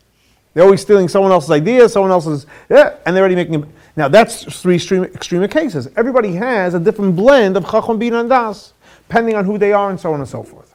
They're 0.54 0.64
always 0.64 0.82
stealing 0.82 1.08
someone 1.08 1.32
else's 1.32 1.52
ideas, 1.52 1.94
someone 1.94 2.12
else's, 2.12 2.48
yeah, 2.70 2.96
and 3.06 3.16
they're 3.16 3.24
already 3.24 3.36
making. 3.36 3.72
Now 3.96 4.08
that's 4.08 4.62
three 4.62 4.76
extreme, 4.76 5.04
extreme 5.04 5.48
cases. 5.48 5.90
Everybody 5.96 6.34
has 6.36 6.74
a 6.74 6.80
different 6.80 7.16
blend 7.16 7.58
of 7.58 7.70
chacham, 7.70 8.00
bin, 8.00 8.14
and 8.14 8.30
das, 8.30 8.74
depending 9.08 9.36
on 9.36 9.46
who 9.46 9.58
they 9.58 9.74
are, 9.74 9.90
and 9.90 10.00
so 10.00 10.14
on 10.14 10.20
and 10.20 10.30
so 10.30 10.44
forth. 10.44 10.70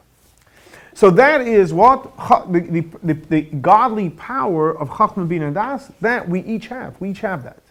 So 0.95 1.11
that 1.11 1.41
is 1.41 1.73
what 1.73 2.03
the, 2.49 2.85
the, 3.03 3.13
the, 3.13 3.41
godly 3.41 4.11
power 4.11 4.71
of 4.77 4.89
Chachma 4.89 5.27
Bin 5.27 5.43
and 5.43 5.53
Das, 5.53 5.91
that 5.99 6.27
we 6.27 6.39
each 6.43 6.67
have. 6.67 6.99
We 7.01 7.09
each 7.09 7.19
have 7.19 7.43
that. 7.43 7.61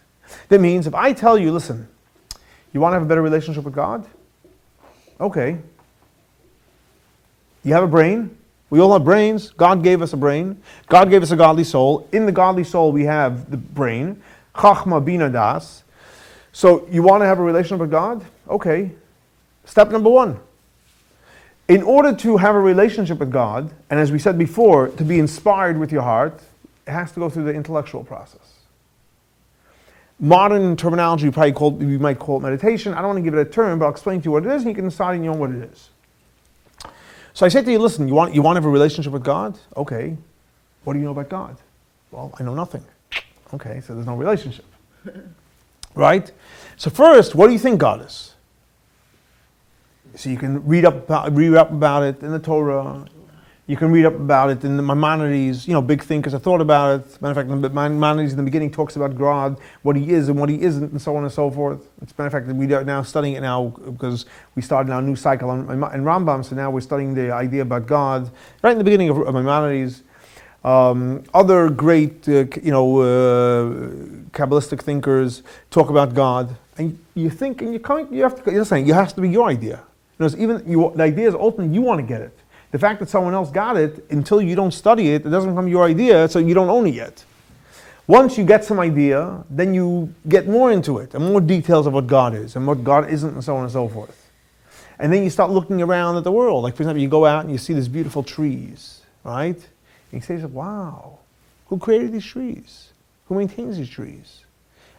That 0.49 0.61
means 0.61 0.85
if 0.85 0.93
I 0.93 1.11
tell 1.11 1.35
you, 1.35 1.51
listen, 1.51 1.87
you 2.71 2.79
want 2.79 2.91
to 2.91 2.97
have 2.97 3.03
a 3.03 3.07
better 3.07 3.23
relationship 3.23 3.63
with 3.63 3.73
God? 3.73 4.05
Okay. 5.19 5.57
You 7.63 7.73
have 7.73 7.83
a 7.83 7.87
brain. 7.87 8.37
We 8.69 8.79
all 8.79 8.93
have 8.93 9.03
brains. 9.03 9.49
God 9.49 9.81
gave 9.81 10.03
us 10.03 10.13
a 10.13 10.17
brain. 10.17 10.61
God 10.87 11.09
gave 11.09 11.23
us 11.23 11.31
a 11.31 11.35
godly 11.35 11.63
soul. 11.63 12.07
In 12.11 12.27
the 12.27 12.31
godly 12.31 12.63
soul, 12.63 12.91
we 12.91 13.05
have 13.05 13.49
the 13.49 13.57
brain. 13.57 14.21
Chachma 14.55 15.03
bina 15.03 15.29
das. 15.29 15.83
So 16.51 16.87
you 16.89 17.03
want 17.03 17.21
to 17.21 17.25
have 17.25 17.39
a 17.39 17.43
relationship 17.43 17.81
with 17.81 17.91
God? 17.91 18.25
Okay. 18.47 18.91
Step 19.65 19.91
number 19.91 20.09
one. 20.09 20.39
In 21.67 21.81
order 21.81 22.15
to 22.15 22.37
have 22.37 22.55
a 22.55 22.59
relationship 22.59 23.19
with 23.19 23.31
God, 23.31 23.71
and 23.89 23.99
as 23.99 24.11
we 24.11 24.19
said 24.19 24.37
before, 24.37 24.89
to 24.89 25.03
be 25.03 25.19
inspired 25.19 25.77
with 25.77 25.91
your 25.91 26.03
heart, 26.03 26.39
it 26.85 26.91
has 26.91 27.11
to 27.13 27.19
go 27.19 27.29
through 27.29 27.45
the 27.45 27.53
intellectual 27.53 28.03
process. 28.03 28.53
Modern 30.19 30.77
terminology, 30.77 31.29
probably 31.31 31.51
call, 31.51 31.71
we 31.71 31.97
might 31.97 32.19
call 32.19 32.37
it 32.37 32.43
meditation. 32.43 32.93
I 32.93 32.97
don't 32.97 33.07
want 33.07 33.17
to 33.17 33.23
give 33.23 33.33
it 33.33 33.41
a 33.41 33.49
term, 33.49 33.79
but 33.79 33.85
I'll 33.85 33.91
explain 33.91 34.21
to 34.21 34.25
you 34.25 34.31
what 34.31 34.45
it 34.45 34.51
is, 34.51 34.61
and 34.61 34.69
you 34.69 34.75
can 34.75 34.85
decide 34.85 35.15
on 35.15 35.23
your 35.23 35.33
own 35.33 35.39
what 35.39 35.49
it 35.49 35.63
is. 35.71 35.89
So 37.33 37.45
I 37.45 37.49
say 37.49 37.63
to 37.63 37.71
you, 37.71 37.79
listen, 37.79 38.07
you 38.07 38.13
want, 38.13 38.33
you 38.33 38.41
want 38.41 38.55
to 38.55 38.61
have 38.61 38.65
a 38.65 38.69
relationship 38.69 39.11
with 39.11 39.23
God? 39.23 39.57
Okay. 39.75 40.15
What 40.85 40.93
do 40.93 40.99
you 40.99 41.05
know 41.05 41.11
about 41.11 41.27
God? 41.27 41.57
Well, 42.11 42.33
I 42.39 42.43
know 42.43 42.53
nothing. 42.53 42.85
Okay, 43.53 43.81
so 43.81 43.93
there's 43.93 44.07
no 44.07 44.15
relationship. 44.15 44.65
right? 45.95 46.31
So 46.77 46.89
first, 46.89 47.35
what 47.35 47.47
do 47.47 47.53
you 47.53 47.59
think 47.59 47.79
God 47.79 48.05
is? 48.05 48.33
So 50.15 50.29
you 50.29 50.37
can 50.37 50.65
read 50.65 50.85
up 50.85 50.95
about, 50.95 51.33
read 51.33 51.55
up 51.55 51.71
about 51.71 52.03
it 52.03 52.21
in 52.21 52.31
the 52.31 52.39
Torah. 52.39 53.05
You 53.67 53.75
can 53.75 53.91
read 53.91 54.05
up 54.05 54.13
about 54.13 54.51
it 54.51 54.63
in 54.63 54.77
the 54.77 54.83
Maimonides, 54.83 55.67
you 55.67 55.73
know, 55.73 55.81
big 55.81 56.03
thinkers 56.03 56.33
have 56.33 56.43
thought 56.43 56.61
about 56.61 56.99
it. 56.99 57.21
Matter 57.21 57.39
of 57.39 57.47
fact, 57.47 57.73
Maimonides 57.73 58.31
in 58.31 58.37
the 58.37 58.43
beginning 58.43 58.69
talks 58.69 58.95
about 58.95 59.17
God, 59.17 59.59
what 59.81 59.95
he 59.95 60.11
is 60.11 60.29
and 60.29 60.39
what 60.39 60.49
he 60.49 60.61
isn't, 60.61 60.91
and 60.91 61.01
so 61.01 61.15
on 61.15 61.23
and 61.23 61.33
so 61.33 61.49
forth. 61.49 61.89
It's 61.99 62.15
matter 62.15 62.27
of 62.27 62.31
fact 62.31 62.47
that 62.47 62.55
we 62.55 62.71
are 62.73 62.83
now 62.83 63.01
studying 63.01 63.33
it 63.33 63.41
now 63.41 63.69
because 63.85 64.27
we 64.53 64.61
started 64.61 64.91
our 64.91 65.01
new 65.01 65.15
cycle 65.15 65.51
in 65.51 65.65
Rambam, 65.65 66.45
so 66.45 66.55
now 66.55 66.69
we're 66.69 66.81
studying 66.81 67.15
the 67.15 67.33
idea 67.33 67.63
about 67.63 67.87
God 67.87 68.29
right 68.61 68.71
in 68.71 68.77
the 68.77 68.83
beginning 68.83 69.09
of 69.09 69.17
Maimonides. 69.17 70.03
Um, 70.65 71.23
other 71.31 71.69
great, 71.69 72.27
uh, 72.27 72.45
you 72.63 72.71
know, 72.71 72.97
uh, 72.97 73.65
Kabbalistic 74.31 74.81
thinkers 74.81 75.43
talk 75.69 75.91
about 75.91 76.15
God, 76.15 76.57
and 76.79 76.97
you 77.13 77.29
think, 77.29 77.61
and 77.61 77.71
you 77.71 77.79
come, 77.79 78.11
you 78.11 78.23
have 78.23 78.43
to, 78.43 78.51
you're 78.51 78.65
saying, 78.65 78.87
it 78.89 78.95
has 78.95 79.13
to 79.13 79.21
be 79.21 79.29
your 79.29 79.47
idea. 79.47 79.83
Because 80.17 80.35
even 80.37 80.63
you, 80.65 80.91
the 80.95 81.03
idea 81.03 81.27
is 81.27 81.35
ultimately 81.35 81.71
you 81.71 81.83
want 81.83 81.99
to 81.99 82.07
get 82.07 82.21
it. 82.21 82.35
The 82.71 82.79
fact 82.79 82.99
that 82.99 83.09
someone 83.09 83.35
else 83.35 83.51
got 83.51 83.77
it, 83.77 84.03
until 84.09 84.41
you 84.41 84.55
don't 84.55 84.71
study 84.71 85.13
it, 85.13 85.23
it 85.23 85.29
doesn't 85.29 85.51
become 85.51 85.67
your 85.67 85.85
idea, 85.85 86.27
so 86.27 86.39
you 86.39 86.55
don't 86.55 86.69
own 86.69 86.87
it 86.87 86.95
yet. 86.95 87.23
Once 88.07 88.35
you 88.35 88.43
get 88.43 88.65
some 88.65 88.79
idea, 88.79 89.43
then 89.51 89.71
you 89.71 90.11
get 90.27 90.47
more 90.47 90.71
into 90.71 90.97
it 90.97 91.13
and 91.13 91.23
more 91.23 91.41
details 91.41 91.85
of 91.85 91.93
what 91.93 92.07
God 92.07 92.33
is 92.33 92.55
and 92.55 92.65
what 92.65 92.83
God 92.83 93.07
isn't, 93.07 93.35
and 93.35 93.43
so 93.43 93.55
on 93.55 93.63
and 93.63 93.71
so 93.71 93.87
forth. 93.87 94.31
And 94.97 95.13
then 95.13 95.23
you 95.23 95.29
start 95.29 95.51
looking 95.51 95.83
around 95.83 96.17
at 96.17 96.23
the 96.23 96.31
world. 96.31 96.63
Like, 96.63 96.75
for 96.75 96.81
example, 96.81 97.03
you 97.03 97.07
go 97.07 97.23
out 97.27 97.43
and 97.43 97.51
you 97.51 97.59
see 97.59 97.73
these 97.73 97.87
beautiful 97.87 98.23
trees, 98.23 99.01
right? 99.23 99.59
And 100.11 100.21
you 100.21 100.25
say, 100.25 100.43
wow, 100.45 101.19
who 101.67 101.77
created 101.77 102.11
these 102.11 102.25
trees? 102.25 102.91
Who 103.27 103.35
maintains 103.35 103.77
these 103.77 103.89
trees? 103.89 104.45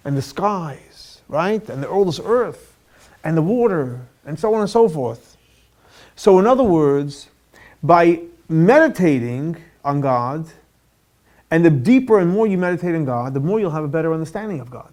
And 0.05 0.17
the 0.17 0.23
skies, 0.23 1.21
right? 1.29 1.67
And 1.69 1.83
the, 1.83 1.89
all 1.89 2.05
this 2.05 2.21
earth 2.23 2.77
and 3.25 3.37
the 3.37 3.43
water 3.43 4.01
and 4.25 4.39
so 4.39 4.55
on 4.55 4.61
and 4.61 4.71
so 4.71 4.89
forth. 4.89 5.37
So, 6.17 6.39
in 6.39 6.47
other 6.47 6.65
words, 6.65 7.29
by 7.83 8.21
meditating 8.49 9.57
on 9.85 10.01
God, 10.01 10.47
and 11.51 11.65
the 11.65 11.71
deeper 11.71 12.19
and 12.19 12.31
more 12.31 12.47
you 12.47 12.59
meditate 12.59 12.95
on 12.95 13.05
God, 13.05 13.35
the 13.35 13.41
more 13.41 13.61
you'll 13.61 13.71
have 13.71 13.85
a 13.85 13.89
better 13.89 14.13
understanding 14.13 14.61
of 14.61 14.71
God. 14.71 14.93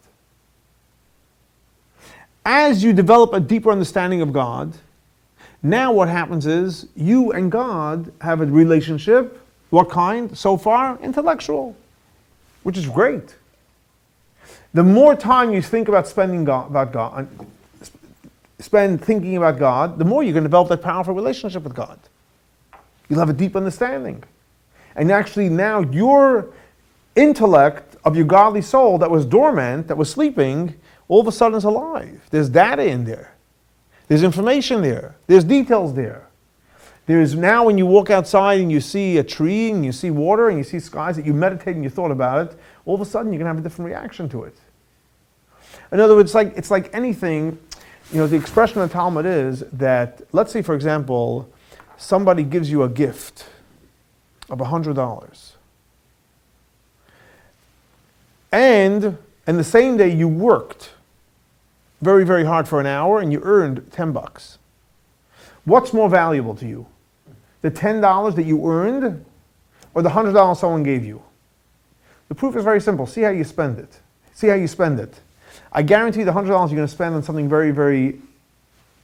As 2.46 2.84
you 2.84 2.94
develop 2.94 3.34
a 3.34 3.40
deeper 3.40 3.72
understanding 3.72 4.22
of 4.22 4.34
God, 4.34 4.74
now 5.64 5.94
what 5.94 6.10
happens 6.10 6.46
is 6.46 6.88
you 6.96 7.32
and 7.32 7.52
God 7.52 8.12
have 8.22 8.42
a 8.42 8.46
relationship. 8.46 9.40
What 9.74 9.90
kind? 9.90 10.38
So 10.38 10.56
far, 10.56 11.00
intellectual, 11.02 11.76
which 12.62 12.78
is 12.78 12.88
great. 12.88 13.34
The 14.76 14.84
more 14.84 15.16
time 15.16 15.52
you 15.52 15.64
think 15.64 15.88
about 15.88 16.08
spending 16.08 16.44
God, 16.44 16.70
about 16.70 16.92
God, 16.92 17.28
spend 18.60 19.04
thinking 19.04 19.36
about 19.36 19.58
God, 19.58 19.98
the 19.98 20.06
more 20.06 20.22
you're 20.22 20.32
going 20.32 20.44
to 20.44 20.48
develop 20.48 20.70
that 20.70 20.84
powerful 20.84 21.16
relationship 21.16 21.64
with 21.64 21.74
God. 21.74 21.98
You'll 23.10 23.18
have 23.18 23.32
a 23.32 23.34
deep 23.34 23.56
understanding. 23.56 24.24
And 24.96 25.12
actually, 25.12 25.50
now 25.50 25.80
your 25.80 26.54
intellect 27.16 27.96
of 28.06 28.16
your 28.16 28.26
godly 28.26 28.62
soul 28.62 29.00
that 29.00 29.10
was 29.10 29.26
dormant, 29.26 29.88
that 29.88 29.98
was 29.98 30.08
sleeping, 30.08 30.76
all 31.08 31.22
of 31.22 31.28
a 31.28 31.32
sudden 31.32 31.58
is 31.58 31.64
alive. 31.64 32.22
There's 32.30 32.48
data 32.48 32.86
in 32.86 33.06
there, 33.06 33.34
there's 34.08 34.22
information 34.22 34.84
there, 34.84 35.16
there's 35.26 35.44
details 35.44 35.96
there. 35.96 36.28
There's 37.06 37.36
now 37.36 37.66
when 37.66 37.78
you 37.78 37.86
walk 37.86 38.10
outside 38.10 38.62
and 38.62 38.72
you 38.72 38.80
see 38.80 39.18
a 39.18 39.24
tree 39.24 39.72
and 39.72 39.84
you 39.84 39.92
see 39.92 40.10
water 40.10 40.48
and 40.48 40.58
you 40.58 40.64
see 40.64 40.80
skies 40.80 41.18
that 41.18 41.26
you 41.26 41.34
meditate 41.34 41.76
and 41.76 41.84
you 41.84 41.90
thought 41.90 42.12
about 42.12 42.48
it, 42.48 42.58
all 42.86 42.96
of 42.96 43.02
a 43.02 43.06
sudden 43.06 43.34
you're 43.34 43.40
going 43.40 43.46
to 43.46 43.56
have 43.56 43.60
a 43.60 43.62
different 43.62 43.90
reaction 43.90 44.30
to 44.30 44.44
it. 44.44 44.56
In 45.92 46.00
other 46.00 46.16
words, 46.16 46.30
it's 46.30 46.36
like, 46.36 46.58
it's 46.58 46.72
like 46.72 46.94
anything 46.94 47.60
you 48.12 48.20
know, 48.20 48.28
the 48.28 48.36
expression 48.36 48.80
of 48.80 48.90
the 48.90 48.94
Talmud 48.94 49.26
is 49.26 49.62
that, 49.74 50.22
let's 50.32 50.52
say, 50.52 50.62
for 50.62 50.76
example, 50.76 51.50
somebody 51.98 52.44
gives 52.44 52.70
you 52.70 52.84
a 52.84 52.90
gift 52.90 53.48
of 54.50 54.60
$100. 54.60 55.52
And 58.52 59.18
in 59.48 59.58
the 59.58 59.64
same 59.64 59.98
day 59.98 60.10
you 60.10 60.28
worked 60.28 60.92
very, 62.02 62.24
very 62.24 62.46
hard 62.46 62.68
for 62.68 62.80
an 62.80 62.86
hour 62.86 63.20
and 63.20 63.32
you 63.32 63.42
earned 63.44 63.92
10 63.92 64.12
bucks. 64.12 64.60
What's 65.66 65.92
more 65.92 66.10
valuable 66.10 66.56
to 66.56 66.68
you? 66.68 66.86
The 67.64 67.72
$10 67.72 68.36
that 68.36 68.46
you 68.46 68.70
earned 68.70 69.26
or 69.96 70.02
the 70.02 70.10
$100 70.10 70.58
someone 70.58 70.84
gave 70.84 71.04
you? 71.04 71.24
The 72.28 72.36
proof 72.36 72.56
is 72.56 72.64
very 72.64 72.82
simple. 72.82 73.08
See 73.08 73.22
how 73.22 73.30
you 73.30 73.46
spend 73.46 73.80
it. 73.80 74.00
See 74.34 74.48
how 74.48 74.56
you 74.56 74.68
spend 74.68 75.00
it. 75.00 75.20
I 75.72 75.82
guarantee 75.82 76.24
the 76.24 76.32
$100 76.32 76.48
you're 76.48 76.68
going 76.68 76.78
to 76.78 76.88
spend 76.88 77.16
on 77.16 77.24
something 77.24 77.48
very, 77.48 77.72
very 77.72 78.20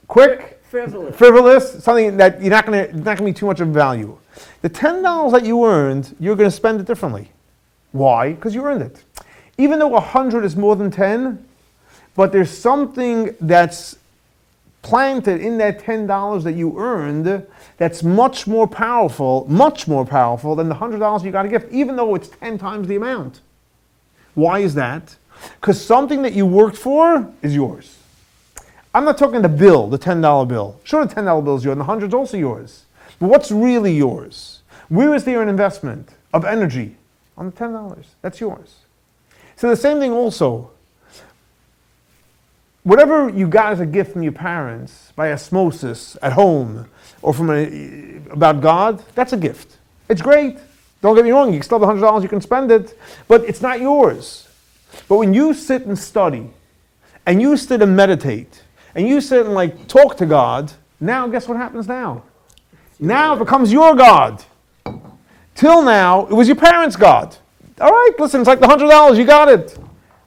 quick, 0.07 0.61
frivolous, 0.63 1.15
frivolous 1.15 1.83
something 1.83 2.17
that 2.17 2.41
you're 2.41 2.49
not 2.49 2.65
going 2.65 2.87
to, 2.87 2.95
not 2.97 3.17
going 3.17 3.17
to 3.17 3.23
be 3.23 3.33
too 3.33 3.45
much 3.45 3.61
of 3.61 3.69
value. 3.69 4.17
The 4.61 4.69
$10 4.69 5.31
that 5.31 5.45
you 5.45 5.65
earned, 5.65 6.15
you're 6.19 6.35
going 6.35 6.49
to 6.49 6.55
spend 6.55 6.81
it 6.81 6.85
differently. 6.85 7.31
Why? 7.93 8.33
Because 8.33 8.53
you 8.53 8.65
earned 8.65 8.81
it. 8.81 9.03
Even 9.57 9.79
though 9.79 9.87
100 9.87 10.43
is 10.43 10.55
more 10.55 10.75
than 10.75 10.91
10, 10.91 11.45
but 12.15 12.33
there's 12.33 12.51
something 12.55 13.35
that's 13.39 13.98
planted 14.81 15.41
in 15.41 15.57
that 15.57 15.79
$10 15.79 16.43
that 16.43 16.53
you 16.53 16.77
earned 16.79 17.45
that's 17.77 18.03
much 18.03 18.47
more 18.47 18.67
powerful, 18.67 19.45
much 19.49 19.87
more 19.87 20.05
powerful 20.05 20.55
than 20.55 20.69
the 20.69 20.75
$100 20.75 21.23
you 21.23 21.31
got 21.31 21.45
a 21.45 21.49
gift, 21.49 21.71
even 21.71 21.95
though 21.95 22.15
it's 22.15 22.29
10 22.29 22.57
times 22.57 22.87
the 22.87 22.95
amount. 22.95 23.41
Why 24.35 24.59
is 24.59 24.75
that? 24.75 25.15
Because 25.59 25.83
something 25.83 26.21
that 26.21 26.33
you 26.33 26.45
worked 26.45 26.77
for 26.77 27.31
is 27.41 27.55
yours. 27.55 27.97
I'm 28.93 29.05
not 29.05 29.17
talking 29.17 29.41
the 29.41 29.49
bill, 29.49 29.87
the 29.87 29.99
$10 29.99 30.47
bill. 30.47 30.79
Sure, 30.83 31.05
the 31.05 31.13
$10 31.13 31.43
bill 31.43 31.57
is 31.57 31.63
yours, 31.63 31.73
and 31.73 31.81
the 31.81 31.85
100 31.85 32.07
is 32.07 32.13
also 32.13 32.37
yours. 32.37 32.83
But 33.19 33.27
what's 33.29 33.51
really 33.51 33.95
yours? 33.95 34.61
Where 34.87 35.13
is 35.13 35.23
there 35.23 35.41
an 35.41 35.49
investment 35.49 36.09
of 36.33 36.43
energy? 36.45 36.95
On 37.37 37.45
the 37.45 37.51
$10. 37.51 38.05
That's 38.21 38.41
yours. 38.41 38.77
So 39.55 39.69
the 39.69 39.75
same 39.75 39.99
thing 39.99 40.11
also. 40.11 40.71
Whatever 42.83 43.29
you 43.29 43.47
got 43.47 43.73
as 43.73 43.79
a 43.79 43.85
gift 43.85 44.13
from 44.13 44.23
your 44.23 44.31
parents 44.31 45.11
by 45.15 45.31
osmosis 45.31 46.17
at 46.21 46.33
home 46.33 46.87
or 47.21 47.33
from 47.33 47.49
a, 47.49 48.17
about 48.31 48.61
God, 48.61 49.03
that's 49.15 49.33
a 49.33 49.37
gift. 49.37 49.77
It's 50.07 50.21
great. 50.21 50.57
Don't 51.01 51.15
get 51.15 51.23
me 51.23 51.31
wrong, 51.31 51.53
you 51.53 51.61
still 51.61 51.79
have 51.79 51.89
$100, 51.89 52.23
you 52.23 52.29
can 52.29 52.41
spend 52.41 52.71
it, 52.71 52.97
but 53.27 53.43
it's 53.45 53.61
not 53.61 53.79
yours. 53.79 54.47
But 55.07 55.17
when 55.17 55.33
you 55.33 55.53
sit 55.53 55.85
and 55.85 55.97
study, 55.97 56.49
and 57.25 57.41
you 57.41 57.55
sit 57.57 57.81
and 57.81 57.95
meditate, 57.95 58.63
and 58.95 59.07
you 59.07 59.21
sit 59.21 59.45
and 59.45 59.53
like 59.53 59.87
talk 59.87 60.17
to 60.17 60.25
God, 60.25 60.71
now 60.99 61.27
guess 61.27 61.47
what 61.47 61.57
happens 61.57 61.87
now? 61.87 62.23
Now 62.99 63.35
it 63.35 63.39
becomes 63.39 63.71
your 63.71 63.95
God. 63.95 64.43
Till 65.55 65.83
now, 65.83 66.25
it 66.25 66.33
was 66.33 66.47
your 66.47 66.57
parents' 66.57 66.95
God. 66.95 67.35
All 67.79 67.91
right, 67.91 68.11
listen, 68.17 68.41
it's 68.41 68.47
like 68.47 68.59
the 68.59 68.67
hundred 68.67 68.89
dollars, 68.89 69.17
you 69.17 69.25
got 69.25 69.47
it. 69.47 69.77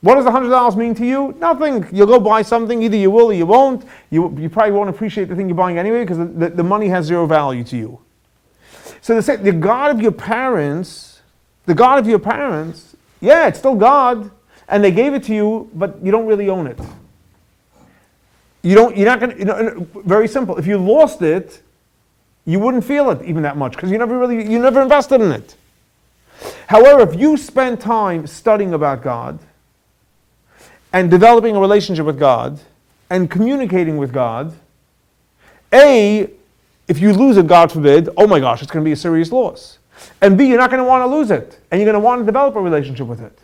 What 0.03 0.17
does 0.17 0.25
the 0.25 0.33
hundred 0.33 0.51
dollars 0.51 0.77
mean 0.77 0.97
to 0.97 1.07
you? 1.07 1.35
Nothing. 1.39 1.87
You'll 1.93 2.09
go 2.09 2.19
buy 2.19 2.43
something, 2.43 2.83
either 2.83 2.97
you 2.97 3.11
will 3.11 3.27
or 3.27 3.33
you 3.33 3.47
won't. 3.47 3.85
You, 4.11 4.37
you 4.37 4.51
probably 4.51 4.73
won't 4.73 4.91
appreciate 4.91 5.29
the 5.29 5.37
thing 5.37 5.49
you're 5.49 5.57
buying 5.57 5.79
anyway 5.79 6.01
because 6.01 6.19
the, 6.19 6.25
the, 6.25 6.49
the 6.51 6.63
money 6.65 6.89
has 6.89 7.07
zero 7.07 7.25
value 7.27 7.63
to 7.65 7.77
you. 7.77 8.01
So 9.01 9.21
the, 9.21 9.37
the 9.37 9.53
God 9.53 9.93
of 9.93 10.03
your 10.03 10.13
parents, 10.13 11.21
the 11.67 11.75
God 11.75 12.01
of 12.01 12.09
your 12.09 12.19
parents, 12.19 12.97
yeah, 13.21 13.47
it's 13.47 13.61
still 13.61 13.77
God 13.77 14.31
and 14.69 14.83
they 14.83 14.91
gave 14.91 15.15
it 15.15 15.23
to 15.25 15.35
you, 15.35 15.71
but 15.75 16.05
you 16.05 16.11
don't 16.11 16.27
really 16.27 16.49
own 16.49 16.67
it. 16.67 16.81
You 18.63 18.75
don't, 18.75 18.97
you're 18.97 19.07
not 19.07 19.21
going 19.21 19.33
to, 19.33 19.39
you 19.39 19.45
know, 19.45 19.55
uh, 19.55 20.01
very 20.01 20.27
simple. 20.27 20.57
If 20.57 20.67
you 20.67 20.79
lost 20.79 21.23
it, 21.23 21.63
you 22.45 22.59
wouldn't 22.59 22.85
feel 22.85 23.11
it 23.11 23.23
even 23.23 23.43
that 23.43 23.57
much 23.57 23.73
because 23.73 23.91
you 23.91 23.99
never 23.99 24.19
really, 24.19 24.51
you 24.51 24.59
never 24.59 24.83
invested 24.83 25.21
in 25.21 25.31
it. 25.31 25.55
However, 26.67 27.03
if 27.09 27.19
you 27.21 27.37
spend 27.37 27.81
time 27.81 28.27
studying 28.27 28.75
about 28.75 29.03
God 29.03 29.39
and 30.93 31.11
developing 31.11 31.57
a 31.57 31.61
relationship 31.61 32.07
with 32.07 32.19
God 32.19 32.61
and 33.11 33.31
communicating 33.31 33.97
with 33.97 34.13
God, 34.13 34.55
A, 35.73 36.31
if 36.89 36.99
you 37.01 37.13
lose 37.13 37.37
it, 37.37 37.47
God 37.47 37.73
forbid, 37.73 38.09
oh 38.17 38.27
my 38.27 38.41
gosh, 38.41 38.63
it's 38.63 38.71
going 38.71 38.85
to 38.85 38.89
be 38.89 38.93
a 38.93 38.97
serious 38.97 39.33
loss. 39.33 39.79
And 40.21 40.37
B, 40.37 40.47
you're 40.47 40.59
not 40.59 40.71
going 40.71 40.83
to 40.83 40.89
want 40.89 41.03
to 41.03 41.17
lose 41.17 41.31
it. 41.31 41.59
And 41.71 41.81
you're 41.81 41.91
going 41.91 42.01
to 42.01 42.05
want 42.05 42.21
to 42.21 42.27
develop 42.27 42.57
a 42.57 42.61
relationship 42.61 43.07
with 43.07 43.21
it. 43.21 43.39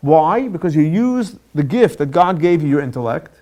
Why? 0.00 0.48
Because 0.48 0.76
you 0.76 0.82
used 0.82 1.38
the 1.54 1.62
gift 1.62 1.98
that 1.98 2.10
God 2.10 2.40
gave 2.40 2.62
you, 2.62 2.68
your 2.68 2.80
intellect, 2.80 3.34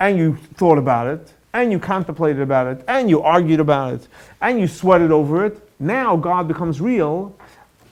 and 0.00 0.18
you 0.18 0.36
thought 0.54 0.78
about 0.78 1.06
it, 1.06 1.32
and 1.52 1.70
you 1.70 1.78
contemplated 1.78 2.42
about 2.42 2.66
it, 2.66 2.84
and 2.88 3.08
you 3.08 3.22
argued 3.22 3.60
about 3.60 3.94
it, 3.94 4.08
and 4.42 4.58
you 4.60 4.66
sweated 4.66 5.10
over 5.10 5.46
it. 5.46 5.70
Now 5.78 6.16
God 6.16 6.48
becomes 6.48 6.80
real, 6.80 7.34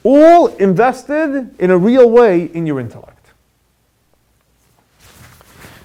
all 0.02 0.48
invested 0.56 1.54
in 1.58 1.70
a 1.70 1.78
real 1.78 2.10
way 2.10 2.44
in 2.46 2.66
your 2.66 2.80
intellect. 2.80 3.13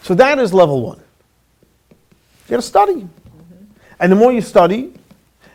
So 0.09 0.15
that 0.15 0.39
is 0.39 0.55
level 0.55 0.81
one. 0.81 0.97
You 0.97 2.49
gotta 2.49 2.63
study. 2.63 2.93
Mm-hmm. 2.93 3.65
And 3.99 4.11
the 4.11 4.15
more 4.15 4.33
you 4.33 4.41
study, 4.41 4.91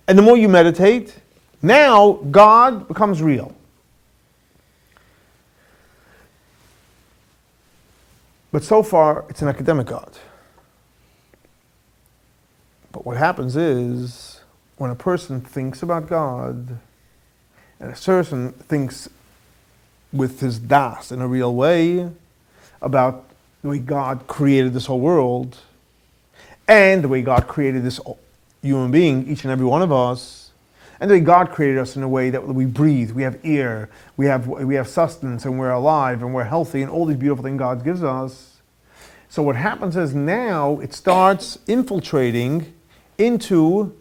and 0.06 0.16
the 0.16 0.22
more 0.22 0.36
you 0.36 0.48
meditate, 0.48 1.12
now 1.60 2.20
God 2.30 2.86
becomes 2.86 3.20
real. 3.20 3.52
But 8.52 8.62
so 8.62 8.84
far, 8.84 9.24
it's 9.28 9.42
an 9.42 9.48
academic 9.48 9.88
God. 9.88 10.12
But 12.92 13.04
what 13.04 13.16
happens 13.16 13.56
is, 13.56 14.40
when 14.76 14.92
a 14.92 14.94
person 14.94 15.40
thinks 15.40 15.82
about 15.82 16.08
God, 16.08 16.78
and 17.80 17.92
a 17.92 17.96
person 17.96 18.52
thinks 18.52 19.08
with 20.12 20.38
his 20.38 20.60
das 20.60 21.10
in 21.10 21.20
a 21.20 21.26
real 21.26 21.52
way 21.56 22.08
about 22.80 23.30
the 23.64 23.70
way 23.70 23.78
God 23.78 24.26
created 24.26 24.74
this 24.74 24.84
whole 24.84 25.00
world, 25.00 25.56
and 26.68 27.02
the 27.02 27.08
way 27.08 27.22
God 27.22 27.48
created 27.48 27.82
this 27.82 27.98
human 28.60 28.90
being, 28.90 29.26
each 29.26 29.42
and 29.42 29.50
every 29.50 29.64
one 29.64 29.80
of 29.80 29.90
us, 29.90 30.50
and 31.00 31.10
the 31.10 31.14
way 31.14 31.20
God 31.20 31.50
created 31.50 31.78
us 31.78 31.96
in 31.96 32.02
a 32.02 32.08
way 32.08 32.28
that 32.28 32.46
we 32.46 32.66
breathe, 32.66 33.12
we 33.12 33.22
have 33.22 33.40
air, 33.42 33.88
we 34.18 34.26
have, 34.26 34.46
we 34.46 34.74
have 34.74 34.86
sustenance, 34.86 35.46
and 35.46 35.58
we're 35.58 35.70
alive, 35.70 36.20
and 36.20 36.34
we're 36.34 36.44
healthy, 36.44 36.82
and 36.82 36.90
all 36.90 37.06
these 37.06 37.16
beautiful 37.16 37.42
things 37.42 37.58
God 37.58 37.82
gives 37.82 38.02
us. 38.02 38.58
So 39.30 39.42
what 39.42 39.56
happens 39.56 39.96
is 39.96 40.14
now 40.14 40.78
it 40.80 40.92
starts 40.92 41.58
infiltrating 41.66 42.74
into 43.16 43.96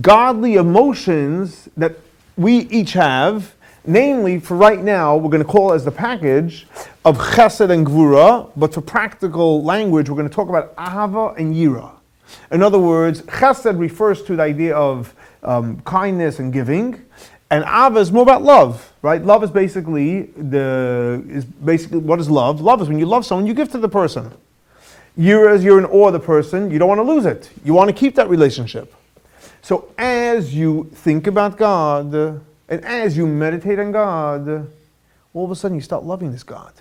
godly 0.00 0.54
emotions 0.54 1.68
that 1.76 1.96
we 2.38 2.60
each 2.60 2.94
have, 2.94 3.54
namely, 3.86 4.40
for 4.40 4.56
right 4.56 4.80
now, 4.80 5.16
we're 5.16 5.30
going 5.30 5.42
to 5.42 5.48
call 5.48 5.72
it 5.72 5.76
as 5.76 5.84
the 5.84 5.90
package 5.90 6.66
of 7.04 7.18
chesed 7.18 7.70
and 7.70 7.86
gvura, 7.86 8.50
but 8.56 8.74
for 8.74 8.80
practical 8.80 9.62
language, 9.62 10.08
we're 10.08 10.16
going 10.16 10.28
to 10.28 10.34
talk 10.34 10.48
about 10.48 10.74
ahava 10.76 11.36
and 11.36 11.54
yira. 11.54 11.92
In 12.50 12.62
other 12.62 12.78
words, 12.78 13.22
chesed 13.22 13.78
refers 13.78 14.22
to 14.24 14.36
the 14.36 14.42
idea 14.42 14.74
of 14.76 15.14
um, 15.42 15.80
kindness 15.82 16.38
and 16.38 16.52
giving, 16.52 17.04
and 17.50 17.64
ava 17.64 18.00
is 18.00 18.10
more 18.10 18.22
about 18.22 18.42
love, 18.42 18.92
right? 19.02 19.22
Love 19.22 19.44
is 19.44 19.50
basically 19.50 20.22
the 20.36 21.24
is 21.28 21.44
basically 21.44 21.98
what 21.98 22.18
is 22.18 22.28
love? 22.28 22.60
Love 22.60 22.82
is 22.82 22.88
when 22.88 22.98
you 22.98 23.06
love 23.06 23.24
someone, 23.24 23.46
you 23.46 23.54
give 23.54 23.70
to 23.70 23.78
the 23.78 23.88
person. 23.88 24.32
You're 25.16 25.48
as 25.48 25.62
you're 25.62 25.78
in 25.78 25.84
awe 25.86 26.08
of 26.08 26.12
the 26.12 26.20
person, 26.20 26.70
you 26.70 26.78
don't 26.78 26.88
want 26.88 26.98
to 26.98 27.04
lose 27.04 27.24
it. 27.24 27.50
You 27.64 27.72
want 27.72 27.88
to 27.88 27.94
keep 27.94 28.16
that 28.16 28.28
relationship. 28.28 28.92
So 29.62 29.92
as 29.96 30.54
you 30.54 30.90
think 30.92 31.26
about 31.26 31.56
God 31.56 32.40
and 32.68 32.84
as 32.84 33.16
you 33.16 33.26
meditate 33.26 33.78
on 33.78 33.92
God, 33.92 34.70
all 35.34 35.44
of 35.44 35.50
a 35.50 35.56
sudden 35.56 35.76
you 35.76 35.80
start 35.80 36.04
loving 36.04 36.32
this 36.32 36.42
God. 36.42 36.72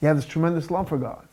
You 0.00 0.08
have 0.08 0.16
this 0.16 0.26
tremendous 0.26 0.70
love 0.70 0.88
for 0.88 0.98
God. 0.98 1.26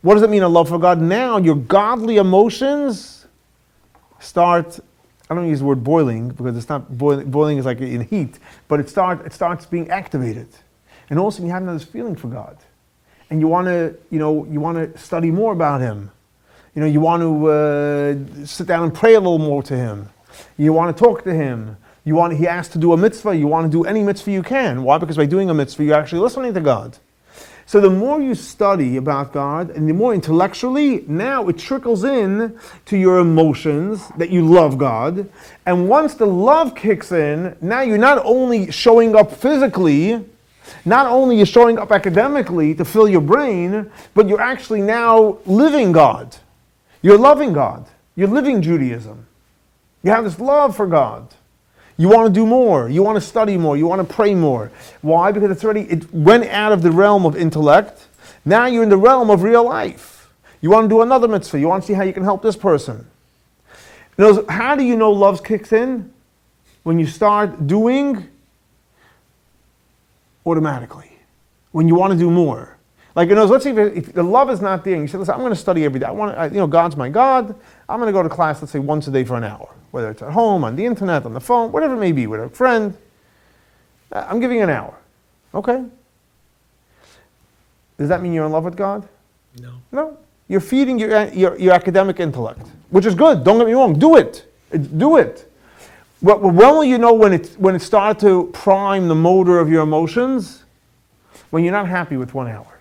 What 0.00 0.14
does 0.14 0.22
it 0.24 0.30
mean, 0.30 0.42
a 0.42 0.48
love 0.48 0.68
for 0.68 0.78
God? 0.78 1.00
Now 1.00 1.38
your 1.38 1.54
godly 1.54 2.16
emotions 2.16 3.26
start, 4.18 4.80
I 5.30 5.34
don't 5.34 5.48
use 5.48 5.60
the 5.60 5.64
word 5.64 5.84
boiling 5.84 6.30
because 6.30 6.56
it's 6.56 6.68
not 6.68 6.96
boiling, 6.98 7.30
boiling 7.30 7.58
is 7.58 7.64
like 7.64 7.80
in 7.80 8.00
heat, 8.02 8.38
but 8.66 8.80
it, 8.80 8.88
start, 8.88 9.24
it 9.24 9.32
starts 9.32 9.64
being 9.66 9.90
activated. 9.90 10.48
And 11.08 11.18
also 11.18 11.42
you 11.44 11.50
have 11.50 11.64
this 11.66 11.84
feeling 11.84 12.16
for 12.16 12.28
God. 12.28 12.58
And 13.30 13.40
you 13.40 13.46
want 13.46 13.66
to, 13.66 13.94
you 14.10 14.18
know, 14.18 14.44
you 14.46 14.60
want 14.60 14.76
to 14.76 14.98
study 14.98 15.30
more 15.30 15.52
about 15.52 15.80
Him 15.80 16.10
you 16.74 16.80
know, 16.80 16.88
you 16.88 17.00
want 17.00 17.22
to 17.22 17.46
uh, 17.50 18.46
sit 18.46 18.66
down 18.66 18.84
and 18.84 18.94
pray 18.94 19.14
a 19.14 19.20
little 19.20 19.38
more 19.38 19.62
to 19.64 19.76
him. 19.76 20.08
You 20.56 20.72
want 20.72 20.96
to 20.96 21.02
talk 21.02 21.24
to 21.24 21.34
him. 21.34 21.76
You 22.04 22.16
want, 22.16 22.36
he 22.36 22.48
asks 22.48 22.72
to 22.72 22.78
do 22.78 22.92
a 22.92 22.96
mitzvah. 22.96 23.36
You 23.36 23.46
want 23.46 23.70
to 23.70 23.70
do 23.70 23.84
any 23.84 24.02
mitzvah 24.02 24.30
you 24.30 24.42
can. 24.42 24.82
Why? 24.82 24.98
Because 24.98 25.16
by 25.16 25.26
doing 25.26 25.50
a 25.50 25.54
mitzvah, 25.54 25.84
you're 25.84 25.94
actually 25.94 26.20
listening 26.20 26.54
to 26.54 26.60
God. 26.60 26.98
So 27.64 27.80
the 27.80 27.90
more 27.90 28.20
you 28.20 28.34
study 28.34 28.96
about 28.96 29.32
God 29.32 29.70
and 29.70 29.88
the 29.88 29.94
more 29.94 30.12
intellectually, 30.12 31.04
now 31.06 31.48
it 31.48 31.58
trickles 31.58 32.04
in 32.04 32.58
to 32.86 32.96
your 32.96 33.18
emotions 33.18 34.08
that 34.18 34.30
you 34.30 34.46
love 34.46 34.78
God. 34.78 35.30
And 35.64 35.88
once 35.88 36.14
the 36.14 36.26
love 36.26 36.74
kicks 36.74 37.12
in, 37.12 37.56
now 37.60 37.80
you're 37.80 37.98
not 37.98 38.20
only 38.24 38.70
showing 38.70 39.14
up 39.14 39.32
physically, 39.32 40.24
not 40.84 41.06
only 41.06 41.36
you're 41.36 41.46
showing 41.46 41.78
up 41.78 41.92
academically 41.92 42.74
to 42.74 42.84
fill 42.84 43.08
your 43.08 43.20
brain, 43.20 43.90
but 44.14 44.28
you're 44.28 44.40
actually 44.40 44.82
now 44.82 45.38
living 45.46 45.92
God. 45.92 46.36
You're 47.00 47.18
loving 47.18 47.52
God. 47.52 47.86
You're 48.16 48.28
living 48.28 48.60
Judaism. 48.60 49.26
You 50.02 50.10
have 50.10 50.24
this 50.24 50.38
love 50.38 50.76
for 50.76 50.86
God. 50.86 51.28
You 51.96 52.08
want 52.08 52.32
to 52.32 52.40
do 52.40 52.46
more. 52.46 52.88
You 52.88 53.02
want 53.02 53.16
to 53.16 53.20
study 53.20 53.56
more. 53.56 53.76
You 53.76 53.86
want 53.86 54.06
to 54.06 54.14
pray 54.14 54.34
more. 54.34 54.72
Why? 55.02 55.30
Because 55.30 55.50
it's 55.50 55.64
already, 55.64 55.82
it 55.82 56.12
went 56.12 56.44
out 56.46 56.72
of 56.72 56.82
the 56.82 56.90
realm 56.90 57.24
of 57.24 57.36
intellect. 57.36 58.08
Now 58.44 58.66
you're 58.66 58.82
in 58.82 58.88
the 58.88 58.96
realm 58.96 59.30
of 59.30 59.42
real 59.42 59.64
life. 59.64 60.30
You 60.60 60.70
want 60.70 60.84
to 60.84 60.88
do 60.88 61.02
another 61.02 61.28
mitzvah. 61.28 61.60
You 61.60 61.68
want 61.68 61.82
to 61.82 61.86
see 61.86 61.92
how 61.92 62.02
you 62.02 62.12
can 62.12 62.24
help 62.24 62.42
this 62.42 62.56
person. 62.56 63.06
Knows, 64.18 64.44
how 64.48 64.74
do 64.74 64.84
you 64.84 64.96
know 64.96 65.10
love 65.10 65.44
kicks 65.44 65.72
in? 65.72 66.12
When 66.82 66.98
you 66.98 67.06
start 67.06 67.66
doing 67.66 68.28
automatically. 70.44 71.12
When 71.70 71.88
you 71.88 71.94
want 71.94 72.12
to 72.12 72.18
do 72.18 72.30
more. 72.30 72.76
Like, 73.14 73.28
you 73.28 73.34
know, 73.34 73.44
let's 73.44 73.64
see 73.64 73.70
if, 73.70 73.78
if, 73.78 74.12
the 74.12 74.22
love 74.22 74.50
is 74.50 74.60
not 74.60 74.84
there, 74.84 74.94
and 74.94 75.02
you 75.02 75.08
say, 75.08 75.18
listen, 75.18 75.34
I'm 75.34 75.40
going 75.40 75.52
to 75.52 75.56
study 75.56 75.84
every 75.84 76.00
day. 76.00 76.06
I 76.06 76.10
want 76.10 76.34
to, 76.34 76.44
you 76.48 76.60
know, 76.60 76.66
God's 76.66 76.96
my 76.96 77.08
God. 77.08 77.54
I'm 77.88 78.00
going 78.00 78.08
to 78.08 78.12
go 78.12 78.22
to 78.22 78.28
class, 78.28 78.62
let's 78.62 78.72
say, 78.72 78.78
once 78.78 79.06
a 79.06 79.10
day 79.10 79.24
for 79.24 79.36
an 79.36 79.44
hour, 79.44 79.68
whether 79.92 80.10
it's 80.10 80.22
at 80.22 80.32
home, 80.32 80.64
on 80.64 80.74
the 80.74 80.84
internet, 80.84 81.24
on 81.24 81.34
the 81.34 81.40
phone, 81.40 81.70
whatever 81.70 81.94
it 81.94 82.00
may 82.00 82.12
be, 82.12 82.26
with 82.26 82.40
a 82.40 82.48
friend. 82.48 82.96
Uh, 84.10 84.26
I'm 84.28 84.40
giving 84.40 84.60
an 84.60 84.70
hour. 84.70 84.94
Okay. 85.54 85.84
Does 87.98 88.08
that 88.08 88.22
mean 88.22 88.32
you're 88.32 88.46
in 88.46 88.52
love 88.52 88.64
with 88.64 88.76
God? 88.76 89.06
No. 89.60 89.74
No. 89.92 90.18
You're 90.48 90.60
feeding 90.60 90.98
your, 90.98 91.28
your, 91.28 91.58
your 91.58 91.72
academic 91.72 92.20
intellect, 92.20 92.66
which 92.90 93.06
is 93.06 93.14
good. 93.14 93.44
Don't 93.44 93.58
get 93.58 93.66
me 93.66 93.74
wrong. 93.74 93.98
Do 93.98 94.16
it. 94.16 94.50
Do 94.96 95.18
it. 95.18 95.50
But 96.22 96.40
when 96.40 96.54
will 96.54 96.84
you 96.84 96.98
know 96.98 97.12
when 97.12 97.32
it, 97.32 97.54
when 97.58 97.74
it 97.74 97.80
started 97.80 98.20
to 98.20 98.50
prime 98.52 99.08
the 99.08 99.14
motor 99.14 99.58
of 99.58 99.68
your 99.68 99.82
emotions? 99.82 100.64
When 101.50 101.64
you're 101.64 101.72
not 101.72 101.86
happy 101.86 102.16
with 102.16 102.32
one 102.32 102.48
hour. 102.48 102.80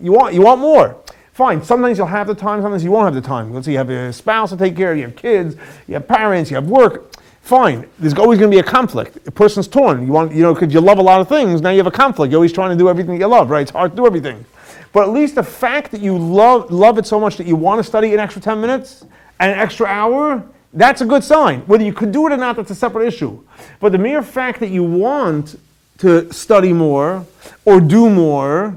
You 0.00 0.12
want, 0.12 0.34
you 0.34 0.42
want 0.42 0.60
more. 0.60 0.96
Fine. 1.38 1.62
Sometimes 1.62 1.98
you'll 1.98 2.08
have 2.08 2.26
the 2.26 2.34
time, 2.34 2.62
sometimes 2.62 2.82
you 2.82 2.90
won't 2.90 3.04
have 3.04 3.14
the 3.14 3.20
time. 3.20 3.54
Let's 3.54 3.66
say 3.66 3.70
you 3.70 3.78
have 3.78 3.90
a 3.90 4.12
spouse 4.12 4.50
to 4.50 4.56
take 4.56 4.74
care 4.74 4.90
of, 4.90 4.98
you 4.98 5.04
have 5.04 5.14
kids, 5.14 5.54
you 5.86 5.94
have 5.94 6.08
parents, 6.08 6.50
you 6.50 6.56
have 6.56 6.68
work. 6.68 7.14
Fine. 7.42 7.88
There's 8.00 8.14
always 8.14 8.40
going 8.40 8.50
to 8.50 8.56
be 8.56 8.58
a 8.58 8.64
conflict. 8.64 9.24
A 9.28 9.30
person's 9.30 9.68
torn. 9.68 10.04
You 10.04 10.12
want, 10.12 10.32
you 10.32 10.42
know, 10.42 10.52
because 10.52 10.74
you 10.74 10.80
love 10.80 10.98
a 10.98 11.02
lot 11.02 11.20
of 11.20 11.28
things, 11.28 11.60
now 11.60 11.70
you 11.70 11.76
have 11.76 11.86
a 11.86 11.92
conflict. 11.92 12.32
You're 12.32 12.38
always 12.38 12.52
trying 12.52 12.70
to 12.70 12.76
do 12.76 12.88
everything 12.88 13.20
you 13.20 13.26
love, 13.28 13.50
right? 13.50 13.62
It's 13.62 13.70
hard 13.70 13.92
to 13.92 13.96
do 13.96 14.04
everything. 14.04 14.44
But 14.92 15.04
at 15.04 15.10
least 15.10 15.36
the 15.36 15.44
fact 15.44 15.92
that 15.92 16.00
you 16.00 16.18
love, 16.18 16.72
love 16.72 16.98
it 16.98 17.06
so 17.06 17.20
much 17.20 17.36
that 17.36 17.46
you 17.46 17.54
want 17.54 17.78
to 17.78 17.84
study 17.84 18.12
an 18.14 18.18
extra 18.18 18.42
10 18.42 18.60
minutes 18.60 19.04
an 19.38 19.50
extra 19.50 19.86
hour, 19.86 20.44
that's 20.72 21.02
a 21.02 21.06
good 21.06 21.22
sign. 21.22 21.60
Whether 21.68 21.84
you 21.84 21.92
could 21.92 22.10
do 22.10 22.26
it 22.26 22.32
or 22.32 22.36
not, 22.36 22.56
that's 22.56 22.72
a 22.72 22.74
separate 22.74 23.06
issue. 23.06 23.40
But 23.78 23.92
the 23.92 23.98
mere 23.98 24.22
fact 24.22 24.58
that 24.58 24.70
you 24.70 24.82
want 24.82 25.56
to 25.98 26.32
study 26.32 26.72
more 26.72 27.24
or 27.64 27.80
do 27.80 28.10
more 28.10 28.76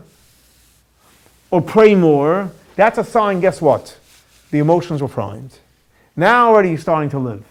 or 1.51 1.61
pray 1.61 1.93
more, 1.93 2.51
that's 2.75 2.97
a 2.97 3.03
sign, 3.03 3.39
guess 3.39 3.61
what? 3.61 3.97
The 4.49 4.59
emotions 4.59 5.01
were 5.01 5.07
primed. 5.07 5.59
Now 6.15 6.49
already 6.49 6.69
you're 6.69 6.77
starting 6.77 7.09
to 7.11 7.19
live. 7.19 7.43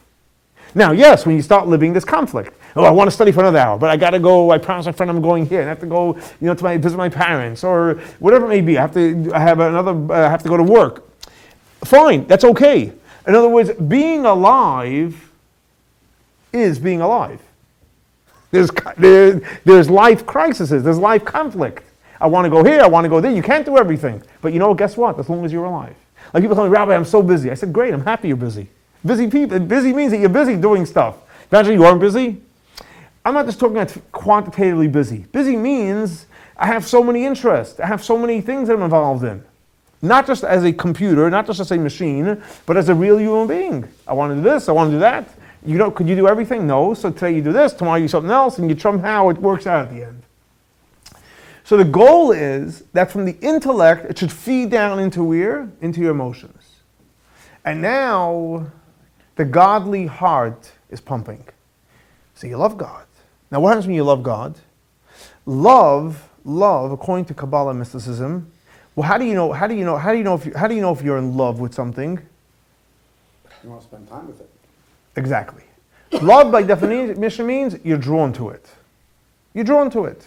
Now, 0.75 0.93
yes, 0.93 1.27
when 1.27 1.37
you 1.37 1.43
start 1.43 1.67
living, 1.67 1.93
there's 1.93 2.05
conflict. 2.05 2.55
Oh, 2.77 2.85
I 2.85 2.91
want 2.91 3.09
to 3.09 3.13
study 3.13 3.33
for 3.33 3.41
another 3.41 3.59
hour, 3.59 3.79
but 3.79 3.91
I 3.91 3.97
got 3.97 4.11
to 4.11 4.21
go. 4.21 4.51
I 4.51 4.59
promised 4.59 4.87
my 4.87 4.93
friend 4.93 5.11
I'm 5.11 5.21
going 5.21 5.45
here, 5.47 5.61
and 5.61 5.69
I 5.69 5.71
have 5.71 5.81
to 5.81 5.87
go, 5.87 6.15
you 6.17 6.47
know, 6.47 6.55
to 6.55 6.63
my, 6.63 6.77
visit 6.77 6.97
my 6.97 7.09
parents 7.09 7.65
or 7.65 7.95
whatever 8.21 8.47
it 8.47 8.49
may 8.51 8.61
be. 8.61 8.79
I 8.79 8.83
have 8.83 8.95
to 8.95 9.33
I 9.35 9.41
have 9.41 9.59
another. 9.59 9.91
Uh, 9.91 10.27
I 10.27 10.31
have 10.31 10.45
to 10.45 10.49
go 10.49 10.57
to 10.57 10.63
work. 10.63 11.09
Fine, 11.85 12.27
that's 12.27 12.45
okay. 12.45 12.93
In 13.27 13.35
other 13.35 13.49
words, 13.49 13.73
being 13.73 14.25
alive 14.25 15.33
is 16.53 16.79
being 16.79 17.01
alive. 17.01 17.41
There's, 18.51 18.71
there, 18.97 19.41
there's 19.65 19.89
life 19.89 20.27
crises. 20.27 20.71
There's 20.71 20.99
life 20.99 21.25
conflict. 21.25 21.85
I 22.21 22.27
want 22.27 22.45
to 22.45 22.51
go 22.51 22.63
here, 22.63 22.81
I 22.81 22.87
want 22.87 23.05
to 23.05 23.09
go 23.09 23.21
there. 23.21 23.31
You 23.31 23.43
can't 23.43 23.65
do 23.65 23.79
everything. 23.79 24.23
But 24.43 24.53
you 24.53 24.59
know, 24.59 24.75
guess 24.75 24.97
what? 24.97 25.19
As 25.19 25.29
long 25.29 25.45
as 25.45 25.53
you're 25.53 25.65
alive. 25.65 25.97
Like 26.35 26.43
people 26.43 26.55
tell 26.55 26.65
me, 26.65 26.71
Rabbi, 26.71 26.95
I'm 26.95 27.05
so 27.05 27.23
busy. 27.23 27.51
I 27.51 27.55
said, 27.55 27.73
great, 27.73 27.95
I'm 27.95 28.05
happy 28.05 28.29
you're 28.29 28.37
busy. 28.37 28.69
Busy 29.05 29.29
people, 29.29 29.59
busy 29.61 29.93
means 29.93 30.13
that 30.13 30.19
you're 30.19 30.29
busy 30.29 30.57
doing 30.57 30.85
stuff. 30.85 31.17
Imagine 31.51 31.75
you 31.75 31.85
aren't 31.85 32.01
busy. 32.01 32.41
I'm 33.25 33.35
not 33.35 33.47
just 33.47 33.59
talking 33.59 33.77
about 33.77 33.97
quantitatively 34.13 34.89
busy. 34.89 35.27
Busy 35.33 35.57
means 35.57 36.27
I 36.57 36.67
have 36.67 36.87
so 36.87 37.03
many 37.03 37.25
interests. 37.25 37.81
I 37.81 37.87
have 37.87 38.05
so 38.05 38.19
many 38.19 38.41
things 38.41 38.69
that 38.69 38.75
I'm 38.75 38.83
involved 38.83 39.25
in. 39.25 39.43
Not 40.03 40.27
just 40.27 40.45
as 40.45 40.65
a 40.65 40.73
computer, 40.73 41.29
not 41.29 41.47
just 41.47 41.61
as 41.61 41.71
a 41.71 41.77
machine, 41.77 42.43
but 42.67 42.77
as 42.77 42.89
a 42.89 42.95
real 42.95 43.19
human 43.19 43.47
being. 43.47 43.89
I 44.07 44.15
want 44.15 44.31
to 44.31 44.37
do 44.37 44.43
this, 44.43 44.69
I 44.69 44.73
want 44.73 44.89
to 44.89 44.97
do 44.97 45.01
that. 45.01 45.29
You 45.65 45.77
know, 45.77 45.91
could 45.91 46.09
you 46.09 46.17
do 46.17 46.27
everything? 46.27 46.67
No. 46.67 46.95
So 46.95 47.11
today 47.11 47.35
you 47.35 47.43
do 47.43 47.53
this, 47.53 47.75
tomorrow 47.75 47.97
you 47.97 48.05
do 48.05 48.09
something 48.09 48.31
else, 48.31 48.59
and 48.59 48.71
you 48.71 48.79
somehow 48.79 49.29
it 49.29 49.37
works 49.39 49.67
out 49.67 49.87
at 49.87 49.95
the 49.95 50.05
end. 50.05 50.20
So 51.71 51.77
the 51.77 51.85
goal 51.85 52.33
is 52.33 52.83
that 52.95 53.13
from 53.13 53.25
the 53.25 53.39
intellect, 53.41 54.05
it 54.11 54.19
should 54.19 54.33
feed 54.33 54.71
down 54.71 54.99
into 54.99 55.23
where? 55.23 55.71
Into 55.81 56.01
your 56.01 56.11
emotions. 56.11 56.81
And 57.65 57.81
now 57.81 58.67
the 59.37 59.45
godly 59.45 60.07
heart 60.07 60.73
is 60.91 61.01
pumping. 61.01 61.45
So 62.35 62.49
you 62.49 62.57
love 62.57 62.77
God. 62.77 63.07
Now, 63.53 63.61
what 63.61 63.69
happens 63.69 63.87
when 63.87 63.95
you 63.95 64.03
love 64.03 64.25
God? 64.25 64.57
Love, 65.47 66.29
love, 66.45 66.91
according 66.91 67.27
to 67.27 67.35
Kabbalah 67.35 67.73
mysticism. 67.73 68.51
Well, 68.97 69.07
how 69.07 69.17
do 69.17 69.25
you 69.25 69.35
know? 69.35 69.53
How 69.53 69.69
do 69.69 69.77
you 69.77 69.85
know? 69.85 69.97
How 69.97 70.11
do 70.11 70.19
you 70.19 70.25
know 70.25 70.35
if 70.35 70.47
you, 70.47 70.53
how 70.57 70.67
do 70.67 70.75
you 70.75 70.81
know 70.81 70.91
if 70.91 71.03
you're 71.03 71.19
in 71.19 71.37
love 71.37 71.61
with 71.61 71.73
something? 71.73 72.19
You 73.63 73.71
want 73.71 73.83
to 73.83 73.87
spend 73.87 74.09
time 74.09 74.27
with 74.27 74.41
it. 74.41 74.51
Exactly. 75.15 75.63
Love, 76.21 76.51
by 76.51 76.65
definition, 76.65 77.47
means 77.47 77.77
you're 77.85 77.97
drawn 77.97 78.33
to 78.33 78.49
it. 78.49 78.67
You're 79.55 79.63
drawn 79.63 79.89
to 79.91 80.07
it. 80.07 80.27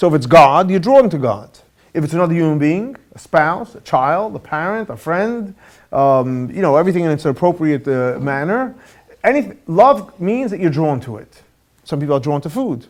So 0.00 0.08
if 0.08 0.14
it's 0.14 0.24
God, 0.24 0.70
you're 0.70 0.80
drawn 0.80 1.10
to 1.10 1.18
God. 1.18 1.50
If 1.92 2.04
it's 2.04 2.14
another 2.14 2.32
human 2.32 2.58
being, 2.58 2.96
a 3.12 3.18
spouse, 3.18 3.74
a 3.74 3.82
child, 3.82 4.34
a 4.34 4.38
parent, 4.38 4.88
a 4.88 4.96
friend, 4.96 5.54
um, 5.92 6.50
you 6.50 6.62
know, 6.62 6.76
everything 6.76 7.04
in 7.04 7.10
its 7.10 7.26
appropriate 7.26 7.86
uh, 7.86 8.18
manner, 8.18 8.74
anything, 9.22 9.58
love 9.66 10.18
means 10.18 10.52
that 10.52 10.58
you're 10.58 10.70
drawn 10.70 11.00
to 11.00 11.18
it. 11.18 11.42
Some 11.84 12.00
people 12.00 12.16
are 12.16 12.20
drawn 12.20 12.40
to 12.40 12.48
food 12.48 12.86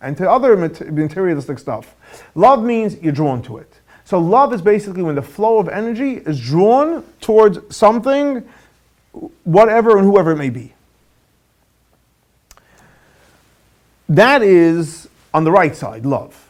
and 0.00 0.16
to 0.16 0.28
other 0.28 0.56
materialistic 0.56 1.60
stuff. 1.60 1.94
Love 2.34 2.64
means 2.64 3.00
you're 3.00 3.12
drawn 3.12 3.42
to 3.42 3.58
it. 3.58 3.72
So 4.04 4.18
love 4.18 4.52
is 4.52 4.60
basically 4.60 5.04
when 5.04 5.14
the 5.14 5.22
flow 5.22 5.60
of 5.60 5.68
energy 5.68 6.14
is 6.14 6.40
drawn 6.40 7.04
towards 7.20 7.76
something, 7.76 8.42
whatever 9.44 9.98
and 9.98 10.04
whoever 10.04 10.32
it 10.32 10.36
may 10.36 10.50
be. 10.50 10.72
That 14.08 14.42
is 14.42 15.06
on 15.32 15.44
the 15.44 15.50
right 15.50 15.74
side, 15.74 16.04
love. 16.06 16.48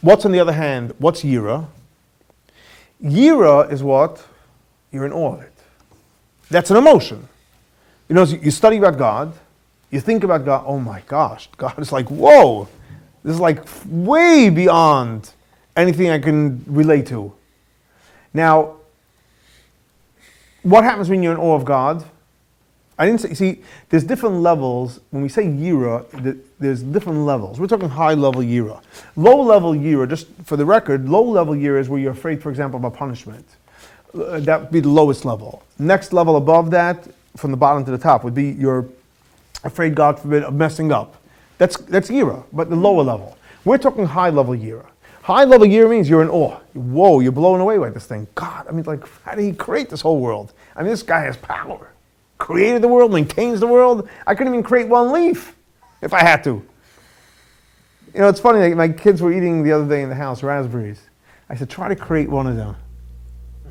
What's 0.00 0.24
on 0.24 0.32
the 0.32 0.40
other 0.40 0.52
hand? 0.52 0.94
What's 0.98 1.22
yira? 1.22 1.68
Yira 3.02 3.70
is 3.70 3.82
what? 3.82 4.26
You're 4.90 5.06
in 5.06 5.12
awe 5.12 5.34
of 5.34 5.42
it. 5.42 5.52
That's 6.50 6.70
an 6.70 6.76
emotion. 6.76 7.28
You 8.08 8.14
know, 8.14 8.22
you 8.24 8.50
study 8.50 8.76
about 8.76 8.98
God, 8.98 9.32
you 9.90 10.00
think 10.00 10.24
about 10.24 10.44
God, 10.44 10.64
oh 10.66 10.78
my 10.78 11.02
gosh, 11.06 11.48
God 11.56 11.78
is 11.78 11.92
like, 11.92 12.08
whoa, 12.08 12.68
this 13.24 13.34
is 13.34 13.40
like 13.40 13.64
way 13.86 14.48
beyond 14.50 15.32
anything 15.76 16.10
I 16.10 16.18
can 16.18 16.64
relate 16.66 17.06
to. 17.08 17.32
Now, 18.32 18.76
what 20.62 20.84
happens 20.84 21.08
when 21.08 21.22
you're 21.22 21.32
in 21.32 21.38
awe 21.38 21.54
of 21.54 21.64
God? 21.64 22.04
I 22.98 23.06
didn't 23.06 23.20
say, 23.20 23.34
see, 23.34 23.62
there's 23.90 24.04
different 24.04 24.36
levels. 24.36 25.00
When 25.10 25.22
we 25.22 25.28
say 25.28 25.44
yira, 25.44 26.40
there's 26.58 26.82
different 26.82 27.20
levels. 27.20 27.60
We're 27.60 27.66
talking 27.66 27.90
high 27.90 28.14
level 28.14 28.40
yira. 28.40 28.82
Low 29.16 29.42
level 29.42 29.74
yira, 29.74 30.08
just 30.08 30.28
for 30.44 30.56
the 30.56 30.64
record, 30.64 31.08
low 31.08 31.22
level 31.22 31.54
yira 31.54 31.78
is 31.78 31.90
where 31.90 32.00
you're 32.00 32.12
afraid, 32.12 32.42
for 32.42 32.48
example, 32.48 32.78
of 32.78 32.84
a 32.84 32.90
punishment. 32.90 33.46
Uh, 34.14 34.40
that 34.40 34.62
would 34.62 34.70
be 34.70 34.80
the 34.80 34.88
lowest 34.88 35.26
level. 35.26 35.62
Next 35.78 36.14
level 36.14 36.36
above 36.36 36.70
that, 36.70 37.06
from 37.36 37.50
the 37.50 37.56
bottom 37.56 37.84
to 37.84 37.90
the 37.90 37.98
top, 37.98 38.24
would 38.24 38.34
be 38.34 38.50
you're 38.52 38.88
afraid, 39.62 39.94
God 39.94 40.18
forbid, 40.18 40.44
of 40.44 40.54
messing 40.54 40.90
up. 40.90 41.20
That's, 41.58 41.76
that's 41.76 42.08
yira, 42.08 42.44
but 42.50 42.70
the 42.70 42.76
lower 42.76 43.02
level. 43.02 43.36
We're 43.66 43.78
talking 43.78 44.06
high 44.06 44.30
level 44.30 44.54
yira. 44.54 44.86
High 45.20 45.44
level 45.44 45.66
yira 45.66 45.90
means 45.90 46.08
you're 46.08 46.22
in 46.22 46.30
awe. 46.30 46.56
Whoa, 46.72 47.20
you're 47.20 47.32
blown 47.32 47.60
away 47.60 47.76
by 47.76 47.90
this 47.90 48.06
thing. 48.06 48.26
God, 48.34 48.66
I 48.68 48.72
mean, 48.72 48.84
like, 48.84 49.06
how 49.24 49.34
did 49.34 49.44
he 49.44 49.52
create 49.52 49.90
this 49.90 50.00
whole 50.00 50.18
world? 50.18 50.54
I 50.74 50.82
mean, 50.82 50.90
this 50.90 51.02
guy 51.02 51.20
has 51.20 51.36
power 51.36 51.90
created 52.46 52.80
the 52.80 52.86
world, 52.86 53.12
maintains 53.12 53.58
the 53.58 53.66
world. 53.66 54.08
I 54.24 54.36
couldn't 54.36 54.52
even 54.52 54.62
create 54.62 54.86
one 54.86 55.10
leaf 55.10 55.56
if 56.00 56.14
I 56.14 56.20
had 56.20 56.44
to. 56.44 56.64
You 58.14 58.20
know, 58.20 58.28
it's 58.28 58.38
funny, 58.38 58.72
my 58.72 58.88
kids 58.88 59.20
were 59.20 59.32
eating 59.32 59.64
the 59.64 59.72
other 59.72 59.88
day 59.88 60.02
in 60.02 60.08
the 60.08 60.14
house 60.14 60.44
raspberries. 60.44 61.00
I 61.50 61.56
said, 61.56 61.68
try 61.68 61.88
to 61.88 61.96
create 61.96 62.30
one 62.30 62.46
of 62.46 62.54
them. 62.54 62.76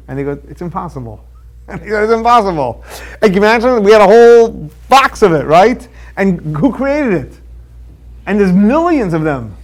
And 0.09 0.19
they 0.19 0.23
go, 0.23 0.37
it's 0.49 0.61
impossible. 0.61 1.25
And 1.67 1.81
he 1.81 1.87
it's 1.87 2.11
impossible. 2.11 2.83
And 3.21 3.33
you 3.33 3.39
imagine 3.39 3.81
we 3.81 3.93
had 3.93 4.01
a 4.01 4.05
whole 4.05 4.49
box 4.89 5.21
of 5.23 5.31
it, 5.31 5.45
right? 5.45 5.87
And 6.17 6.55
who 6.55 6.71
created 6.71 7.13
it? 7.13 7.39
And 8.27 8.37
there's 8.39 8.51
millions 8.51 9.13
of 9.13 9.23
them, 9.23 9.55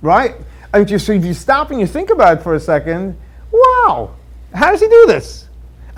right? 0.00 0.34
And 0.72 0.88
so 1.00 1.12
if 1.12 1.24
you 1.24 1.34
stop 1.34 1.70
and 1.70 1.78
you 1.78 1.86
think 1.86 2.08
about 2.08 2.38
it 2.38 2.42
for 2.42 2.54
a 2.54 2.60
second, 2.60 3.16
wow, 3.52 4.16
how 4.54 4.72
does 4.72 4.80
he 4.80 4.88
do 4.88 5.06
this? 5.06 5.47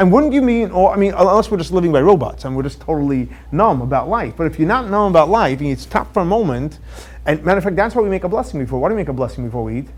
And 0.01 0.11
wouldn't 0.11 0.33
you 0.33 0.41
mean, 0.41 0.71
or 0.71 0.95
I 0.95 0.97
mean, 0.97 1.13
unless 1.13 1.51
we're 1.51 1.59
just 1.59 1.73
living 1.73 1.93
by 1.93 2.01
robots 2.01 2.47
and 2.47 2.57
we're 2.57 2.63
just 2.63 2.81
totally 2.81 3.29
numb 3.53 3.83
about 3.83 4.09
life. 4.09 4.33
But 4.35 4.47
if 4.47 4.59
you're 4.59 4.67
not 4.67 4.89
numb 4.89 5.11
about 5.11 5.29
life 5.29 5.59
and 5.59 5.69
you 5.69 5.77
stop 5.77 6.15
for 6.15 6.21
a 6.21 6.25
moment, 6.25 6.79
and 7.27 7.45
matter 7.45 7.59
of 7.59 7.65
fact, 7.65 7.77
that's 7.77 7.95
what 7.95 8.03
we 8.03 8.09
make 8.09 8.25
a 8.25 8.29
blessing 8.29 8.59
before. 8.59 8.81
Why 8.81 8.89
do 8.89 8.95
we 8.95 9.01
make 9.03 9.11
a 9.11 9.13
blessing 9.13 9.45
before 9.45 9.63
we 9.63 9.81
eat? 9.81 9.89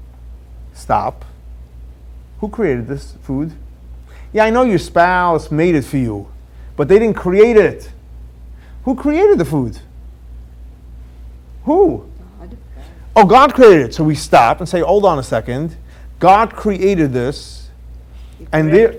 Stop. 0.75 1.25
Who 2.41 2.49
created 2.49 2.89
this 2.89 3.13
food? 3.23 3.53
Yeah, 4.33 4.45
I 4.45 4.51
know 4.51 4.65
your 4.65 4.81
spouse 4.81 5.53
made 5.53 5.77
it 5.77 5.85
for 5.85 5.99
you, 5.99 6.29
but 6.75 6.89
they 6.89 6.99
didn't 6.99 7.17
create 7.17 7.57
it. 7.57 7.93
Who 8.85 8.97
created 8.97 9.39
the 9.39 9.45
food? 9.45 9.79
Who? 11.65 12.11
God. 12.41 12.57
Oh, 13.15 13.25
God 13.25 13.55
created 13.55 13.87
it. 13.87 13.95
So 13.95 14.03
we 14.03 14.17
stop 14.17 14.59
and 14.59 14.69
say, 14.69 14.81
hold 14.81 15.05
on 15.05 15.21
a 15.21 15.23
second. 15.23 15.77
God 16.19 16.57
created 16.57 17.13
this, 17.13 17.69
and 18.53 18.73
there 18.73 18.97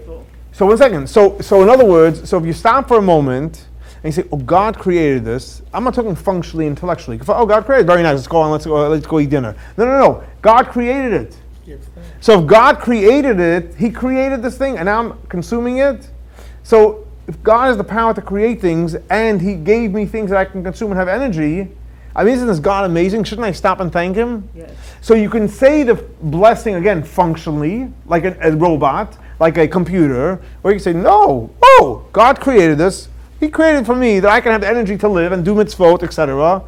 so 0.53 0.67
one 0.67 0.77
second. 0.77 1.09
So, 1.09 1.39
so 1.41 1.63
in 1.63 1.69
other 1.69 1.85
words, 1.85 2.29
so 2.29 2.37
if 2.37 2.45
you 2.45 2.53
stop 2.53 2.87
for 2.87 2.99
a 2.99 3.01
moment 3.01 3.65
and 4.03 4.05
you 4.05 4.11
say, 4.11 4.27
"Oh, 4.31 4.37
God 4.37 4.77
created 4.77 5.25
this," 5.25 5.63
I'm 5.73 5.83
not 5.83 5.95
talking 5.95 6.15
functionally, 6.15 6.67
intellectually. 6.67 7.19
Oh, 7.27 7.45
God 7.45 7.65
created. 7.65 7.83
It. 7.83 7.87
Very 7.87 8.03
nice. 8.03 8.15
Let's 8.15 8.27
go 8.27 8.37
on. 8.37 8.51
Let's 8.51 8.65
go. 8.65 8.87
Let's 8.87 9.07
go 9.07 9.19
eat 9.19 9.31
dinner. 9.31 9.55
No, 9.77 9.85
no, 9.85 9.99
no. 9.99 10.23
God 10.41 10.67
created 10.67 11.13
it. 11.13 11.37
So 12.21 12.41
if 12.41 12.47
God 12.47 12.79
created 12.79 13.39
it, 13.39 13.75
He 13.75 13.89
created 13.89 14.41
this 14.41 14.57
thing, 14.57 14.77
and 14.77 14.85
now 14.85 14.99
I'm 14.99 15.21
consuming 15.27 15.77
it. 15.77 16.09
So 16.63 17.07
if 17.27 17.41
God 17.41 17.67
has 17.67 17.77
the 17.77 17.83
power 17.83 18.13
to 18.13 18.21
create 18.21 18.61
things, 18.61 18.95
and 19.09 19.41
He 19.41 19.55
gave 19.55 19.91
me 19.91 20.05
things 20.05 20.29
that 20.29 20.37
I 20.37 20.45
can 20.45 20.63
consume 20.63 20.91
and 20.91 20.99
have 20.99 21.07
energy, 21.07 21.69
I 22.15 22.23
mean, 22.23 22.35
isn't 22.35 22.47
this 22.47 22.59
God 22.59 22.85
amazing? 22.85 23.23
Shouldn't 23.23 23.45
I 23.45 23.51
stop 23.53 23.79
and 23.79 23.91
thank 23.91 24.15
Him? 24.15 24.47
Yes. 24.55 24.71
So 25.01 25.15
you 25.15 25.29
can 25.29 25.47
say 25.47 25.83
the 25.83 25.95
blessing 25.95 26.75
again 26.75 27.01
functionally, 27.01 27.91
like 28.05 28.25
a, 28.25 28.37
a 28.41 28.51
robot, 28.55 29.17
like 29.43 29.57
a 29.57 29.67
computer, 29.67 30.39
where 30.61 30.73
you 30.73 30.79
say, 30.79 30.93
no, 30.93 31.53
oh, 31.61 32.07
God 32.13 32.39
created 32.39 32.77
this. 32.77 33.09
He 33.41 33.49
created 33.49 33.85
for 33.85 33.93
me 33.93 34.21
that 34.21 34.31
I 34.31 34.39
can 34.39 34.53
have 34.53 34.61
the 34.61 34.69
energy 34.69 34.97
to 34.99 35.09
live 35.09 35.33
and 35.33 35.43
do 35.43 35.53
mitzvot, 35.53 36.01
etc. 36.01 36.63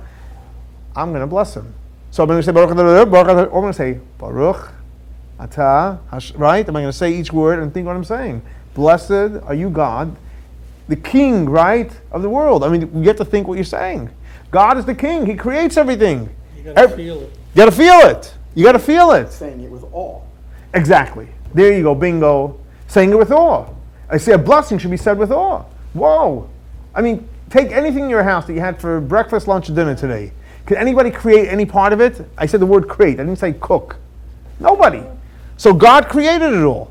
I'm 0.93 1.11
going 1.11 1.21
to 1.21 1.27
bless 1.27 1.55
him. 1.55 1.73
So 2.11 2.21
I'm 2.21 2.27
going 2.27 2.39
to 2.39 2.43
say 2.43 2.51
Baruch, 2.51 2.75
Baruch, 3.09 3.29
I'm 3.29 3.49
going 3.49 3.71
to 3.71 3.73
say 3.73 4.01
Baruch, 4.17 4.73
Ata, 5.39 5.99
right? 6.35 6.67
Am 6.67 6.75
I 6.75 6.81
going 6.81 6.91
to 6.91 6.97
say 6.97 7.13
each 7.13 7.31
word 7.31 7.59
and 7.59 7.73
think 7.73 7.88
what 7.88 7.95
I'm 7.95 8.03
saying? 8.03 8.41
Blessed 8.73 9.41
are 9.45 9.55
you, 9.55 9.69
God, 9.69 10.13
the 10.89 10.97
King, 10.97 11.45
right, 11.45 11.89
of 12.11 12.23
the 12.23 12.29
world. 12.29 12.61
I 12.61 12.67
mean, 12.67 12.81
you 12.93 13.07
have 13.07 13.15
to 13.17 13.25
think 13.25 13.47
what 13.47 13.55
you're 13.55 13.63
saying. 13.63 14.09
God 14.51 14.77
is 14.77 14.83
the 14.83 14.95
King. 14.95 15.25
He 15.25 15.35
creates 15.35 15.77
everything. 15.77 16.29
You 16.57 16.73
got 16.73 16.89
to 16.89 16.95
feel 16.97 17.21
it. 17.21 17.31
You 17.53 17.55
got 17.55 17.65
to 17.67 17.71
feel 17.71 17.99
it. 18.01 18.33
You 18.53 18.65
got 18.65 18.73
to 18.73 18.79
feel 18.79 19.11
it. 19.13 19.31
Saying 19.31 19.61
it 19.61 19.71
with 19.71 19.85
awe. 19.93 20.19
Exactly. 20.73 21.29
There 21.53 21.71
you 21.71 21.83
go, 21.83 21.95
bingo. 21.95 22.59
Saying 22.95 23.12
it 23.12 23.17
with 23.17 23.34
awe. 23.34 23.67
I 24.10 24.15
say 24.15 24.31
a 24.31 24.38
blessing 24.38 24.77
should 24.77 24.89
be 24.89 24.95
said 24.95 25.17
with 25.17 25.29
awe. 25.29 25.65
Whoa. 25.91 26.49
I 26.93 27.01
mean, 27.01 27.27
take 27.49 27.73
anything 27.73 28.05
in 28.05 28.10
your 28.10 28.23
house 28.23 28.47
that 28.47 28.53
you 28.53 28.62
had 28.62 28.79
for 28.79 29.01
breakfast, 29.01 29.49
lunch, 29.49 29.69
or 29.69 29.75
dinner 29.75 29.95
today. 29.95 30.31
Can 30.65 30.77
anybody 30.77 31.12
create 31.12 31.49
any 31.49 31.65
part 31.65 31.91
of 31.91 31.99
it? 31.99 32.25
I 32.38 32.45
said 32.45 32.62
the 32.62 32.65
word 32.65 32.88
create, 32.88 33.19
I 33.19 33.25
didn't 33.25 33.36
say 33.36 33.51
cook. 33.51 33.97
Nobody. 34.62 35.03
So 35.58 35.73
God 35.73 36.08
created 36.08 36.53
it 36.53 36.63
all. 36.63 36.89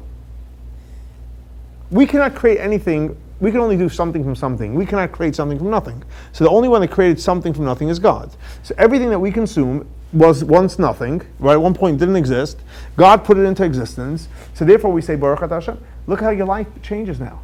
We 1.91 2.05
cannot 2.05 2.35
create 2.35 2.59
anything, 2.59 3.17
we 3.41 3.51
can 3.51 3.61
only 3.61 3.79
do 3.79 3.89
something 3.89 4.23
from 4.23 4.37
something. 4.37 4.75
We 4.75 4.85
cannot 4.85 5.11
create 5.11 5.35
something 5.35 5.57
from 5.57 5.71
nothing. 5.71 6.05
So 6.33 6.45
the 6.45 6.51
only 6.51 6.69
one 6.69 6.83
that 6.83 6.91
created 6.91 7.19
something 7.19 7.55
from 7.55 7.65
nothing 7.65 7.89
is 7.89 7.99
God. 7.99 8.31
So 8.63 8.75
everything 8.77 9.09
that 9.09 9.19
we 9.19 9.33
consume 9.33 9.89
was 10.15 10.45
once 10.45 10.79
nothing, 10.79 11.23
right? 11.39 11.55
At 11.55 11.61
one 11.61 11.75
point 11.75 11.99
didn't 11.99 12.17
exist. 12.17 12.59
God 12.97 13.25
put 13.25 13.37
it 13.37 13.43
into 13.43 13.65
existence. 13.65 14.29
So 14.55 14.65
therefore 14.65 14.93
we 14.93 15.03
say 15.03 15.17
Baruch 15.17 15.51
Hashem. 15.51 15.79
Look 16.07 16.21
how 16.21 16.31
your 16.31 16.47
life 16.47 16.67
changes 16.83 17.19
now. 17.19 17.41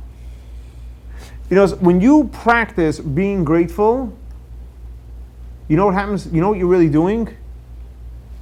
You 1.48 1.56
know, 1.56 1.66
when 1.66 2.00
you 2.00 2.30
practice 2.32 3.00
being 3.00 3.44
grateful, 3.44 4.16
you 5.68 5.76
know 5.76 5.86
what 5.86 5.94
happens? 5.94 6.26
You 6.26 6.40
know 6.40 6.48
what 6.48 6.58
you're 6.58 6.68
really 6.68 6.88
doing? 6.88 7.36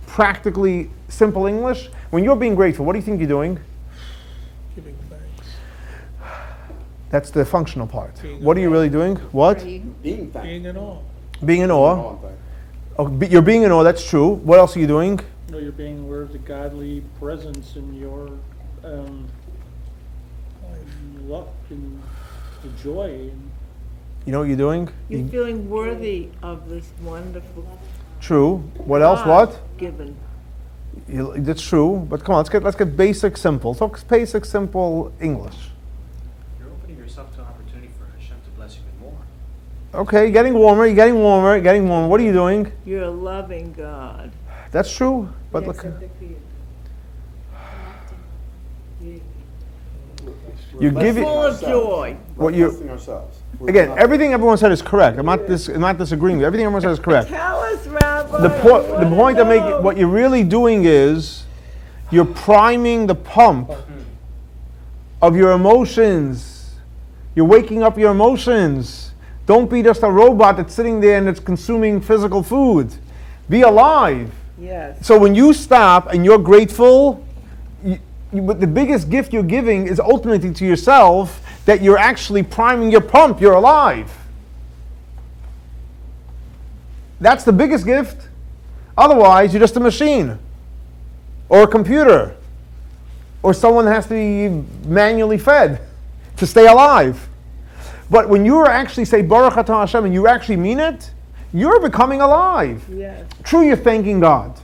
Practically 0.07 0.91
simple 1.09 1.47
English. 1.47 1.89
When 2.11 2.25
you're 2.25 2.37
being 2.37 2.55
grateful, 2.55 2.85
what 2.85 2.93
do 2.93 2.99
you 2.99 3.05
think 3.05 3.21
you're 3.21 3.29
doing? 3.29 3.59
Giving 4.75 4.97
thanks. 5.09 5.49
That's 7.11 7.31
the 7.31 7.45
functional 7.45 7.87
part. 7.87 8.21
Being 8.21 8.43
what 8.43 8.57
are 8.57 8.61
you 8.61 8.71
really 8.71 8.89
doing? 8.91 9.17
What? 9.33 9.63
Being 9.63 9.95
thankful. 10.03 10.43
Being 10.43 10.65
in 10.65 10.77
awe. 10.77 10.99
Being 11.45 11.61
in 11.63 11.71
awe. 11.71 12.19
Oh, 12.99 13.21
you're 13.31 13.43
being 13.43 13.63
in 13.63 13.71
awe, 13.71 13.85
that's 13.85 14.09
true. 14.09 14.29
What 14.29 14.59
else 14.59 14.77
are 14.77 14.81
you 14.81 14.87
doing? 14.87 15.21
No, 15.51 15.59
you're 15.59 15.73
being 15.73 16.01
aware 16.01 16.23
of 16.23 16.33
the 16.33 16.39
godly 16.39 17.03
presence 17.19 17.77
in 17.77 17.95
your 17.95 18.31
um, 18.83 19.29
luck 21.29 21.49
and 21.71 22.01
the 22.63 22.69
joy 22.83 23.11
and 23.31 23.51
You 24.27 24.33
know 24.33 24.41
what 24.41 24.49
you're 24.49 24.57
doing? 24.57 24.89
You're 25.09 25.21
You- 25.21 25.29
feeling 25.29 25.71
worthy 25.71 26.29
of 26.43 26.69
this 26.69 26.91
wonderful 27.03 27.65
True. 28.21 28.59
What 28.77 29.01
else? 29.03 29.25
What? 29.25 29.61
given. 29.79 30.17
You, 31.09 31.35
that's 31.39 31.63
true. 31.63 32.05
But 32.11 32.25
come 32.25 32.35
on, 32.35 32.39
let's 32.41 32.49
get 32.49 32.63
let's 32.65 32.77
get 32.77 32.97
basic, 32.97 33.37
simple. 33.37 33.75
Talk 33.75 34.07
basic, 34.09 34.45
simple 34.45 35.13
English. 35.21 35.71
You're 36.59 36.69
opening 36.69 36.99
yourself 36.99 37.33
to 37.37 37.41
an 37.43 37.47
opportunity 37.47 37.91
for 37.97 38.05
Hashem 38.19 38.37
to 38.45 38.51
bless 38.57 38.75
you 38.77 38.83
even 38.89 39.01
more. 39.01 40.03
Okay, 40.03 40.23
you're 40.25 40.33
getting 40.33 40.55
warmer. 40.55 40.85
You're 40.87 40.97
getting 40.97 41.15
warmer. 41.21 41.53
You're 41.55 41.63
getting 41.63 41.89
warmer. 41.89 42.09
What 42.09 42.21
are 42.21 42.25
you 42.25 42.33
doing? 42.33 42.73
You're 42.85 43.05
a 43.05 43.11
loving 43.11 43.73
God. 43.73 44.33
That's 44.73 44.91
true. 44.95 45.29
But 45.53 45.67
look, 45.67 45.87
you 50.81 50.91
But 50.93 51.01
give 51.03 51.19
it. 51.19 51.23
full 51.25 51.43
of 51.43 51.61
joy. 51.61 52.17
What 52.37 52.53
We're 52.53 52.59
you- 52.59 52.71
testing 52.71 52.91
ourselves. 52.91 53.39
We're 53.59 53.71
Again, 53.71 53.89
not- 53.89 53.99
everything 53.99 54.33
everyone 54.33 54.57
said 54.59 54.71
is 54.73 54.83
correct. 54.83 55.19
I'm 55.19 55.27
not 55.27 55.47
dis, 55.47 55.69
I'm 55.69 55.81
not 55.81 55.99
disagreeing 55.99 56.37
with 56.37 56.43
you. 56.43 56.47
Everything 56.47 56.67
everyone 56.67 56.83
said 56.83 56.93
is 56.93 57.01
correct. 57.01 57.29
Tell 57.29 57.61
us, 57.61 57.87
Rabbi. 57.87 58.41
The 58.43 58.51
point 58.61 58.87
the 58.89 59.07
I 59.07 59.11
point 59.11 59.39
I'm 59.41 59.49
making, 59.49 59.71
know. 59.71 59.81
what 59.81 59.97
you're 59.97 60.07
really 60.09 60.45
doing 60.45 60.85
is, 60.85 61.45
you're 62.11 62.25
priming 62.25 63.07
the 63.07 63.15
pump 63.15 63.71
of 65.21 65.37
your 65.37 65.53
emotions. 65.53 66.71
You're 67.35 67.47
waking 67.47 67.83
up 67.83 67.99
your 67.99 68.11
emotions. 68.13 69.13
Don't 69.47 69.69
be 69.71 69.83
just 69.83 70.03
a 70.03 70.11
robot 70.11 70.57
that's 70.59 70.75
sitting 70.75 71.01
there 71.01 71.19
and 71.19 71.29
it's 71.29 71.41
consuming 71.41 72.01
physical 72.01 72.43
food. 72.43 72.95
Be 73.49 73.63
alive. 73.63 74.31
Yes. 74.61 74.99
So 75.07 75.19
when 75.19 75.35
you 75.35 75.53
stop 75.53 76.13
and 76.13 76.25
you're 76.25 76.39
grateful, 76.39 76.99
you, 77.01 77.17
you, 77.17 77.28
but 78.33 78.61
the 78.61 78.67
biggest 78.67 79.09
gift 79.09 79.33
you're 79.33 79.43
giving 79.43 79.87
is 79.87 79.99
ultimately 79.99 80.53
to 80.53 80.67
yourself 80.67 81.43
that 81.65 81.83
you're 81.83 81.99
actually 81.99 82.43
priming 82.43 82.91
your 82.91 83.01
pump. 83.01 83.41
You're 83.41 83.55
alive. 83.55 84.15
That's 87.21 87.45
the 87.45 87.53
biggest 87.53 87.85
gift. 87.87 88.29
Otherwise, 88.97 89.53
you're 89.53 89.61
just 89.61 89.77
a 89.77 89.81
machine 89.81 90.39
or 91.49 91.63
a 91.63 91.67
computer 91.67 92.37
or 93.43 93.55
someone 93.55 93.87
has 93.87 94.07
to 94.07 94.15
be 94.15 94.49
manually 94.89 95.39
fed 95.39 95.81
to 96.37 96.47
stay 96.47 96.67
alive. 96.67 97.29
But 98.11 98.29
when 98.29 98.45
you 98.45 98.67
actually 98.67 99.05
say 99.05 99.23
Baruch 99.23 99.55
Atah 99.55 99.81
Hashem 99.81 100.05
and 100.05 100.15
you 100.15 100.27
actually 100.27 100.57
mean 100.57 100.81
it, 100.81 101.11
you're 101.53 101.81
becoming 101.81 102.21
alive. 102.21 102.85
Yes. 102.91 103.27
True, 103.45 103.63
you're 103.63 103.77
thanking 103.77 104.21
God. 104.21 104.59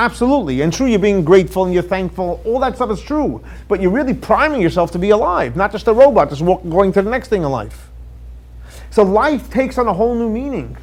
Absolutely. 0.00 0.62
And 0.62 0.72
true, 0.72 0.86
you're 0.86 0.98
being 0.98 1.22
grateful 1.22 1.66
and 1.66 1.74
you're 1.74 1.82
thankful. 1.82 2.40
All 2.46 2.58
that 2.60 2.74
stuff 2.74 2.90
is 2.90 3.02
true. 3.02 3.44
But 3.68 3.82
you're 3.82 3.90
really 3.90 4.14
priming 4.14 4.62
yourself 4.62 4.90
to 4.92 4.98
be 4.98 5.10
alive, 5.10 5.56
not 5.56 5.72
just 5.72 5.88
a 5.88 5.92
robot 5.92 6.30
just 6.30 6.40
walk, 6.40 6.66
going 6.70 6.90
to 6.92 7.02
the 7.02 7.10
next 7.10 7.28
thing 7.28 7.42
in 7.42 7.50
life. 7.50 7.90
So 8.90 9.02
life 9.02 9.50
takes 9.50 9.76
on 9.76 9.86
a 9.88 9.92
whole 9.92 10.14
new 10.14 10.30
meaning. 10.30 10.78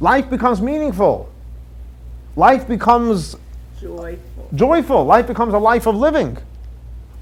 Life 0.00 0.28
becomes 0.28 0.60
meaningful. 0.60 1.30
Life 2.34 2.66
becomes 2.66 3.36
Joyful. 3.80 4.48
joyful. 4.52 5.04
Life 5.04 5.28
becomes 5.28 5.54
a 5.54 5.58
life 5.58 5.86
of 5.86 5.94
living, 5.94 6.38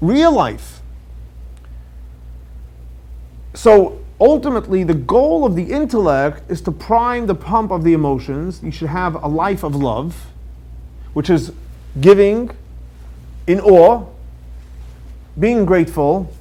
real 0.01 0.31
life. 0.31 0.81
So 3.53 3.99
ultimately, 4.19 4.83
the 4.83 4.95
goal 4.95 5.45
of 5.45 5.55
the 5.55 5.71
intellect 5.71 6.49
is 6.49 6.59
to 6.61 6.71
prime 6.71 7.27
the 7.27 7.35
pump 7.35 7.71
of 7.71 7.83
the 7.83 7.93
emotions. 7.93 8.63
You 8.63 8.71
should 8.71 8.89
have 8.89 9.13
a 9.23 9.27
life 9.27 9.63
of 9.63 9.75
love, 9.75 10.15
which 11.17 11.31
is 11.31 11.51
giving 11.99 12.47
in 13.47 13.59
awe, 13.61 14.05
being 15.39 15.65
grateful. 15.65 16.31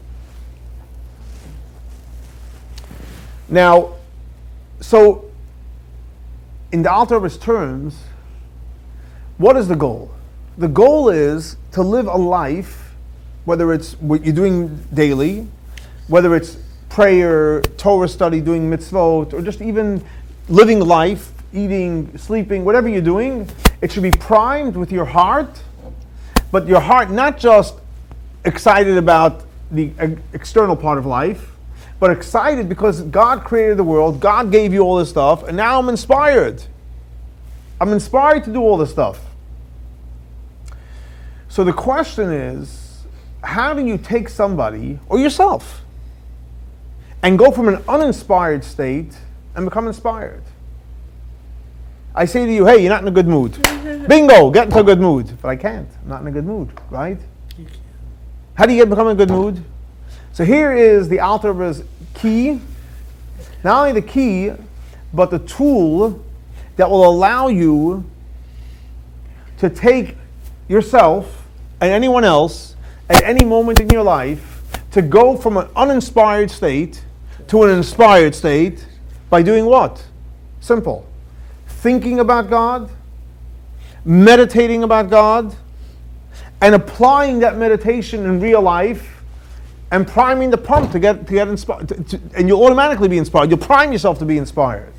Now, 3.48 3.94
so 4.80 5.30
in 6.72 6.82
the 6.82 7.06
Rebbe's 7.10 7.38
terms, 7.38 7.96
what 9.38 9.56
is 9.56 9.66
the 9.66 9.76
goal? 9.76 10.10
The 10.58 10.68
goal 10.68 11.08
is 11.08 11.56
to 11.72 11.80
live 11.80 12.06
a 12.06 12.18
life, 12.18 12.92
whether 13.46 13.72
it's 13.72 13.94
what 13.94 14.26
you're 14.26 14.34
doing 14.34 14.78
daily, 14.92 15.48
whether 16.08 16.36
it's 16.36 16.58
prayer, 16.90 17.62
Torah 17.78 18.08
study, 18.08 18.42
doing 18.42 18.68
mitzvot, 18.70 19.32
or 19.32 19.40
just 19.40 19.62
even 19.62 20.04
living 20.50 20.80
life, 20.80 21.32
eating, 21.54 22.18
sleeping, 22.18 22.62
whatever 22.66 22.90
you're 22.90 23.00
doing, 23.00 23.48
it 23.80 23.92
should 23.92 24.02
be 24.02 24.10
primed 24.10 24.76
with 24.76 24.90
your 24.90 25.04
heart, 25.04 25.62
but 26.50 26.66
your 26.66 26.80
heart 26.80 27.10
not 27.10 27.38
just 27.38 27.74
excited 28.44 28.96
about 28.96 29.44
the 29.70 29.92
external 30.32 30.76
part 30.76 30.98
of 30.98 31.06
life, 31.06 31.52
but 31.98 32.10
excited 32.10 32.68
because 32.68 33.02
God 33.02 33.44
created 33.44 33.76
the 33.76 33.84
world, 33.84 34.20
God 34.20 34.52
gave 34.52 34.72
you 34.72 34.80
all 34.80 34.96
this 34.96 35.08
stuff, 35.08 35.42
and 35.44 35.56
now 35.56 35.78
I'm 35.78 35.88
inspired. 35.88 36.62
I'm 37.80 37.92
inspired 37.92 38.44
to 38.44 38.52
do 38.52 38.60
all 38.60 38.76
this 38.76 38.90
stuff. 38.90 39.20
So 41.48 41.64
the 41.64 41.72
question 41.72 42.32
is 42.32 43.04
how 43.42 43.74
do 43.74 43.84
you 43.86 43.96
take 43.96 44.28
somebody 44.28 44.98
or 45.08 45.18
yourself 45.18 45.82
and 47.22 47.38
go 47.38 47.50
from 47.50 47.68
an 47.68 47.82
uninspired 47.88 48.64
state 48.64 49.16
and 49.54 49.64
become 49.64 49.86
inspired? 49.86 50.42
I 52.18 52.24
say 52.24 52.46
to 52.46 52.52
you, 52.52 52.64
hey, 52.64 52.78
you're 52.78 52.88
not 52.88 53.02
in 53.02 53.08
a 53.08 53.10
good 53.10 53.28
mood. 53.28 53.52
Bingo, 54.08 54.50
get 54.50 54.64
into 54.68 54.78
a 54.78 54.82
good 54.82 55.00
mood. 55.00 55.36
But 55.42 55.48
I 55.48 55.56
can't. 55.56 55.88
I'm 56.02 56.08
not 56.08 56.22
in 56.22 56.28
a 56.28 56.30
good 56.30 56.46
mood, 56.46 56.70
right? 56.88 57.18
How 58.54 58.64
do 58.64 58.72
you 58.72 58.82
get 58.82 58.88
become 58.88 59.08
in 59.08 59.12
a 59.12 59.16
good 59.16 59.30
mood? 59.30 59.62
So 60.32 60.42
here 60.42 60.72
is 60.72 61.10
the 61.10 61.20
Alter 61.20 61.52
Rebbe's 61.52 61.84
key. 62.14 62.60
Not 63.62 63.80
only 63.80 64.00
the 64.00 64.06
key, 64.06 64.52
but 65.12 65.30
the 65.30 65.40
tool 65.40 66.24
that 66.76 66.88
will 66.88 67.06
allow 67.06 67.48
you 67.48 68.04
to 69.58 69.68
take 69.68 70.16
yourself 70.68 71.46
and 71.82 71.90
anyone 71.90 72.24
else 72.24 72.76
at 73.10 73.22
any 73.24 73.44
moment 73.44 73.78
in 73.78 73.90
your 73.90 74.02
life 74.02 74.62
to 74.92 75.02
go 75.02 75.36
from 75.36 75.58
an 75.58 75.68
uninspired 75.76 76.50
state 76.50 77.04
to 77.48 77.62
an 77.64 77.76
inspired 77.76 78.34
state 78.34 78.86
by 79.28 79.42
doing 79.42 79.66
what? 79.66 80.02
Simple. 80.60 81.06
Thinking 81.86 82.18
about 82.18 82.50
God, 82.50 82.90
meditating 84.04 84.82
about 84.82 85.08
God, 85.08 85.54
and 86.60 86.74
applying 86.74 87.38
that 87.38 87.58
meditation 87.58 88.24
in 88.24 88.40
real 88.40 88.60
life 88.60 89.22
and 89.92 90.04
priming 90.04 90.50
the 90.50 90.58
pump 90.58 90.90
to 90.90 90.98
get 90.98 91.28
to 91.28 91.32
get 91.32 91.46
inspired 91.46 91.88
and 92.34 92.48
you'll 92.48 92.64
automatically 92.64 93.06
be 93.06 93.18
inspired. 93.18 93.50
You'll 93.50 93.60
prime 93.60 93.92
yourself 93.92 94.18
to 94.18 94.24
be 94.24 94.36
inspired. 94.36 94.94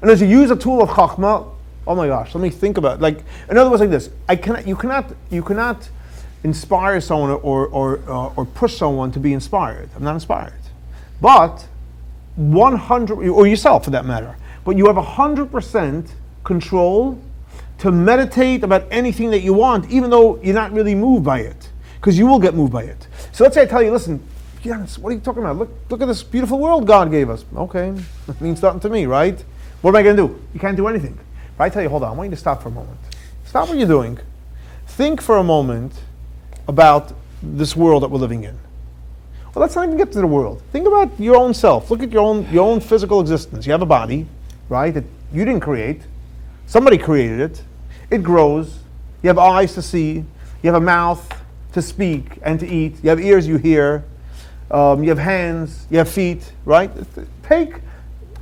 And 0.00 0.08
as 0.08 0.22
you 0.22 0.28
use 0.28 0.48
a 0.52 0.54
tool 0.54 0.80
of 0.80 0.90
chachma 0.90 1.52
oh 1.88 1.94
my 1.96 2.06
gosh 2.06 2.36
let 2.36 2.40
me 2.40 2.50
think 2.50 2.78
about 2.78 2.98
it. 2.98 3.02
like 3.02 3.24
in 3.50 3.58
other 3.58 3.68
words 3.68 3.80
like 3.80 3.90
this. 3.90 4.08
I 4.28 4.36
cannot 4.36 4.64
you 4.64 4.76
cannot 4.76 5.12
you 5.28 5.42
cannot 5.42 5.90
inspire 6.44 7.00
someone 7.00 7.30
or 7.30 7.66
or 7.66 7.98
uh, 8.06 8.36
or 8.36 8.44
push 8.44 8.76
someone 8.76 9.10
to 9.10 9.18
be 9.18 9.32
inspired. 9.32 9.88
I'm 9.96 10.04
not 10.04 10.14
inspired. 10.14 10.62
But 11.20 11.66
100 12.36 13.28
or 13.28 13.46
yourself 13.48 13.86
for 13.86 13.90
that 13.90 14.04
matter 14.04 14.36
but 14.66 14.76
you 14.76 14.86
have 14.86 14.96
100% 14.96 16.10
control 16.42 17.22
to 17.78 17.92
meditate 17.92 18.64
about 18.64 18.84
anything 18.90 19.30
that 19.30 19.40
you 19.40 19.54
want 19.54 19.88
even 19.90 20.10
though 20.10 20.42
you're 20.42 20.54
not 20.54 20.72
really 20.72 20.94
moved 20.94 21.24
by 21.24 21.38
it. 21.38 21.70
Because 21.94 22.18
you 22.18 22.26
will 22.26 22.40
get 22.40 22.54
moved 22.54 22.72
by 22.72 22.82
it. 22.82 23.06
So 23.32 23.44
let's 23.44 23.54
say 23.54 23.62
i 23.62 23.66
tell 23.66 23.82
you 23.82 23.92
listen 23.92 24.20
what 24.64 25.10
are 25.10 25.12
you 25.12 25.20
talking 25.20 25.44
about? 25.44 25.56
Look 25.56 25.70
look 25.88 26.02
at 26.02 26.08
this 26.08 26.24
beautiful 26.24 26.58
world 26.58 26.88
god 26.88 27.12
gave 27.12 27.30
us. 27.30 27.44
Okay. 27.56 27.94
That 28.26 28.40
means 28.46 28.60
nothing 28.60 28.80
to 28.80 28.90
me 28.90 29.06
right? 29.06 29.42
What 29.80 29.90
am 29.90 29.96
i 29.96 30.02
going 30.02 30.16
to 30.16 30.26
do? 30.26 30.42
You 30.52 30.58
can't 30.58 30.76
do 30.76 30.88
anything. 30.88 31.16
But 31.56 31.64
i 31.64 31.68
tell 31.68 31.82
you 31.82 31.88
hold 31.88 32.02
on 32.02 32.10
i 32.10 32.16
want 32.16 32.30
you 32.30 32.34
to 32.34 32.40
stop 32.40 32.62
for 32.62 32.68
a 32.68 32.72
moment. 32.72 32.98
Stop 33.44 33.68
what 33.68 33.78
you're 33.78 33.86
doing. 33.86 34.18
Think 34.88 35.22
for 35.22 35.36
a 35.38 35.44
moment 35.44 35.92
about 36.66 37.12
this 37.40 37.76
world 37.76 38.02
that 38.02 38.10
we're 38.10 38.18
living 38.18 38.42
in. 38.42 38.58
Well, 39.54 39.62
let's 39.62 39.76
not 39.76 39.84
even 39.86 39.96
get 39.96 40.10
to 40.12 40.20
the 40.20 40.26
world. 40.26 40.60
Think 40.72 40.88
about 40.88 41.18
your 41.20 41.36
own 41.36 41.54
self. 41.54 41.90
Look 41.90 42.02
at 42.02 42.10
your 42.10 42.22
own 42.22 42.50
your 42.50 42.68
own 42.68 42.80
physical 42.80 43.20
existence. 43.20 43.66
You 43.66 43.72
have 43.72 43.82
a 43.82 43.86
body, 43.86 44.26
right? 44.68 44.92
That 44.92 45.04
you 45.32 45.44
didn't 45.44 45.60
create. 45.60 46.02
Somebody 46.66 46.98
created 46.98 47.40
it. 47.40 47.62
It 48.10 48.22
grows. 48.22 48.78
You 49.22 49.28
have 49.28 49.38
eyes 49.38 49.74
to 49.74 49.82
see. 49.82 50.24
You 50.62 50.72
have 50.72 50.74
a 50.74 50.84
mouth 50.84 51.32
to 51.72 51.82
speak 51.82 52.38
and 52.42 52.58
to 52.60 52.66
eat. 52.66 53.02
You 53.02 53.10
have 53.10 53.20
ears 53.20 53.46
you 53.46 53.56
hear. 53.56 54.04
Um, 54.70 55.02
you 55.02 55.10
have 55.10 55.18
hands. 55.18 55.86
You 55.90 55.98
have 55.98 56.08
feet, 56.08 56.52
right? 56.64 56.90
Take 57.42 57.80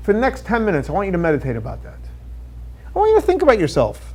for 0.04 0.12
the 0.12 0.20
next 0.20 0.44
10 0.44 0.66
minutes, 0.66 0.90
I 0.90 0.92
want 0.92 1.06
you 1.06 1.12
to 1.12 1.18
meditate 1.18 1.56
about 1.56 1.82
that. 1.82 1.98
I 2.94 2.98
want 2.98 3.12
you 3.12 3.20
to 3.20 3.26
think 3.26 3.40
about 3.40 3.58
yourself 3.58 4.12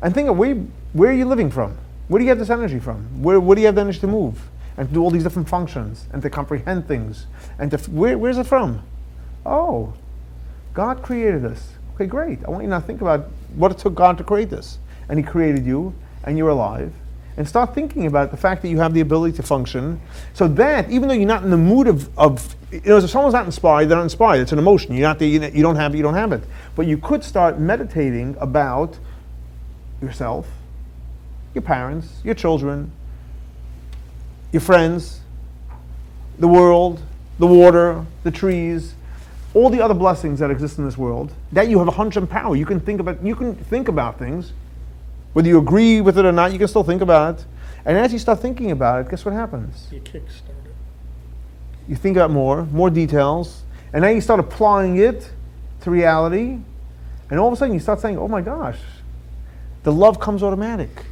and 0.00 0.14
think 0.14 0.30
of 0.30 0.38
where, 0.38 0.54
where 0.94 1.10
are 1.10 1.14
you 1.14 1.26
living 1.26 1.50
from? 1.50 1.76
Where 2.08 2.18
do 2.18 2.24
you 2.24 2.30
have 2.30 2.38
this 2.38 2.48
energy 2.48 2.78
from? 2.78 3.22
Where, 3.22 3.38
where 3.38 3.54
do 3.54 3.60
you 3.60 3.66
have 3.66 3.74
the 3.74 3.82
energy 3.82 4.00
to 4.00 4.06
move 4.06 4.48
and 4.78 4.88
to 4.88 4.94
do 4.94 5.02
all 5.02 5.10
these 5.10 5.22
different 5.22 5.46
functions 5.46 6.06
and 6.10 6.22
to 6.22 6.30
comprehend 6.30 6.88
things? 6.88 7.26
And 7.58 7.70
to, 7.70 7.76
where, 7.90 8.16
where's 8.16 8.38
it 8.38 8.46
from? 8.46 8.82
Oh, 9.44 9.92
God 10.74 11.02
created 11.02 11.44
us. 11.44 11.70
Okay, 11.94 12.06
great. 12.06 12.44
I 12.44 12.50
want 12.50 12.64
you 12.64 12.68
now 12.68 12.80
to 12.80 12.86
think 12.86 13.00
about 13.00 13.28
what 13.54 13.70
it 13.70 13.78
took 13.78 13.94
God 13.94 14.18
to 14.18 14.24
create 14.24 14.50
this. 14.50 14.78
And 15.08 15.18
He 15.18 15.24
created 15.24 15.64
you, 15.64 15.94
and 16.24 16.36
you're 16.36 16.48
alive. 16.50 16.92
and 17.36 17.48
start 17.48 17.74
thinking 17.74 18.06
about 18.06 18.30
the 18.30 18.36
fact 18.36 18.62
that 18.62 18.68
you 18.68 18.78
have 18.78 18.94
the 18.94 19.00
ability 19.00 19.36
to 19.36 19.42
function. 19.42 20.00
So 20.34 20.46
that, 20.48 20.88
even 20.90 21.08
though 21.08 21.14
you're 21.14 21.26
not 21.26 21.42
in 21.42 21.50
the 21.50 21.56
mood 21.56 21.88
of, 21.88 22.16
of 22.16 22.54
you 22.70 22.80
know, 22.84 22.98
if 22.98 23.10
someone's 23.10 23.34
not 23.34 23.44
inspired, 23.44 23.88
they're 23.88 23.96
not 23.96 24.04
inspired. 24.04 24.42
It's 24.42 24.52
an 24.52 24.58
emotion. 24.58 24.94
You're 24.94 25.08
not 25.08 25.18
there, 25.18 25.28
you 25.28 25.62
don't 25.62 25.76
have 25.76 25.94
it, 25.94 25.96
you 25.96 26.02
don't 26.02 26.14
have 26.14 26.32
it. 26.32 26.42
But 26.76 26.86
you 26.86 26.96
could 26.98 27.24
start 27.24 27.58
meditating 27.58 28.36
about 28.40 28.96
yourself, 30.00 30.46
your 31.54 31.62
parents, 31.62 32.20
your 32.22 32.34
children, 32.34 32.92
your 34.52 34.60
friends, 34.60 35.20
the 36.38 36.48
world, 36.48 37.02
the 37.38 37.46
water, 37.46 38.06
the 38.22 38.30
trees, 38.30 38.94
all 39.54 39.70
the 39.70 39.80
other 39.80 39.94
blessings 39.94 40.40
that 40.40 40.50
exist 40.50 40.78
in 40.78 40.84
this 40.84 40.98
world. 40.98 41.32
That 41.52 41.68
you 41.68 41.78
have 41.78 41.88
a 41.88 41.92
hunch 41.92 42.16
and 42.16 42.28
power. 42.28 42.56
You 42.56 42.66
can 42.66 42.80
think 42.80 43.00
about 43.00 43.24
you 43.24 43.34
can 43.36 43.54
think 43.54 43.88
about 43.88 44.18
things. 44.18 44.52
Whether 45.32 45.48
you 45.48 45.58
agree 45.58 46.00
with 46.00 46.18
it 46.18 46.24
or 46.24 46.32
not, 46.32 46.52
you 46.52 46.58
can 46.58 46.68
still 46.68 46.84
think 46.84 47.02
about 47.02 47.38
it. 47.38 47.46
And 47.84 47.98
as 47.98 48.12
you 48.12 48.18
start 48.18 48.40
thinking 48.40 48.70
about 48.70 49.00
it, 49.00 49.10
guess 49.10 49.24
what 49.24 49.34
happens? 49.34 49.88
You 49.92 50.00
kickstart 50.00 50.64
it. 50.64 50.74
You 51.88 51.96
think 51.96 52.16
about 52.16 52.30
more, 52.30 52.64
more 52.66 52.88
details, 52.88 53.62
and 53.92 54.02
now 54.02 54.08
you 54.08 54.20
start 54.20 54.40
applying 54.40 54.96
it 54.96 55.30
to 55.82 55.90
reality, 55.90 56.58
and 57.30 57.38
all 57.38 57.48
of 57.48 57.52
a 57.52 57.56
sudden 57.56 57.74
you 57.74 57.80
start 57.80 58.00
saying, 58.00 58.16
"Oh 58.18 58.28
my 58.28 58.40
gosh, 58.40 58.78
the 59.82 59.92
love 59.92 60.18
comes 60.18 60.42
automatic." 60.42 61.04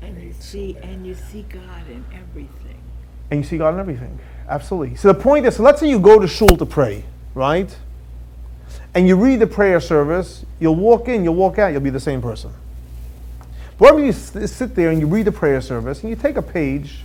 And 0.00 0.20
you 0.22 0.32
see, 0.38 0.76
and 0.82 1.06
you 1.06 1.14
see 1.14 1.44
God 1.48 1.88
in 1.90 2.04
everything. 2.12 2.78
and 3.30 3.40
you 3.40 3.44
see 3.48 3.56
God 3.58 3.74
in 3.74 3.80
everything. 3.80 4.18
Absolutely. 4.48 4.94
So 4.96 5.08
the 5.08 5.18
point 5.18 5.46
is, 5.46 5.56
so 5.56 5.62
let's 5.62 5.80
say 5.80 5.88
you 5.88 5.98
go 5.98 6.18
to 6.18 6.28
shul 6.28 6.48
to 6.48 6.66
pray, 6.66 7.04
right? 7.34 7.76
And 8.94 9.08
you 9.08 9.16
read 9.16 9.40
the 9.40 9.46
prayer 9.46 9.80
service, 9.80 10.44
you'll 10.60 10.76
walk 10.76 11.08
in, 11.08 11.24
you'll 11.24 11.34
walk 11.34 11.58
out, 11.58 11.72
you'll 11.72 11.80
be 11.80 11.90
the 11.90 12.00
same 12.00 12.20
person. 12.20 12.52
But 13.78 13.94
when 13.94 14.04
you 14.04 14.12
sit 14.12 14.74
there 14.74 14.90
and 14.90 15.00
you 15.00 15.06
read 15.06 15.24
the 15.24 15.32
prayer 15.32 15.60
service 15.60 16.02
and 16.02 16.10
you 16.10 16.16
take 16.16 16.36
a 16.36 16.42
page, 16.42 17.00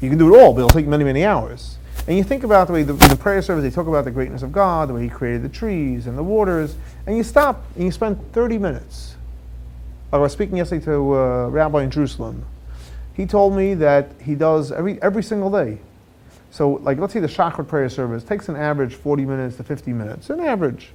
you 0.00 0.08
can 0.10 0.18
do 0.18 0.34
it 0.34 0.38
all, 0.38 0.52
but 0.52 0.60
it'll 0.60 0.70
take 0.70 0.86
many, 0.86 1.04
many 1.04 1.24
hours. 1.24 1.78
And 2.06 2.16
you 2.16 2.22
think 2.22 2.44
about 2.44 2.68
the 2.68 2.72
way 2.72 2.82
the, 2.82 2.92
the 2.92 3.16
prayer 3.16 3.42
service 3.42 3.64
they 3.64 3.70
talk 3.70 3.88
about 3.88 4.04
the 4.04 4.10
greatness 4.10 4.42
of 4.42 4.52
God, 4.52 4.88
the 4.88 4.94
way 4.94 5.02
He 5.02 5.08
created 5.08 5.42
the 5.42 5.48
trees 5.48 6.06
and 6.06 6.16
the 6.16 6.22
waters, 6.22 6.76
and 7.06 7.16
you 7.16 7.22
stop 7.22 7.64
and 7.74 7.84
you 7.84 7.90
spend 7.90 8.32
30 8.32 8.58
minutes. 8.58 9.16
I 10.12 10.18
was 10.18 10.32
speaking 10.32 10.56
yesterday 10.58 10.84
to 10.84 11.14
a 11.14 11.48
rabbi 11.48 11.82
in 11.82 11.90
Jerusalem. 11.90 12.44
He 13.14 13.26
told 13.26 13.56
me 13.56 13.74
that 13.74 14.12
he 14.20 14.34
does 14.34 14.70
every 14.70 15.00
every 15.02 15.22
single 15.22 15.50
day. 15.50 15.78
So, 16.56 16.80
like, 16.82 16.96
let's 16.96 17.12
say 17.12 17.20
the 17.20 17.26
Shachar 17.26 17.68
prayer 17.68 17.90
service 17.90 18.24
takes 18.24 18.48
an 18.48 18.56
average 18.56 18.94
40 18.94 19.26
minutes 19.26 19.58
to 19.58 19.62
50 19.62 19.92
minutes, 19.92 20.30
an 20.30 20.40
average. 20.40 20.88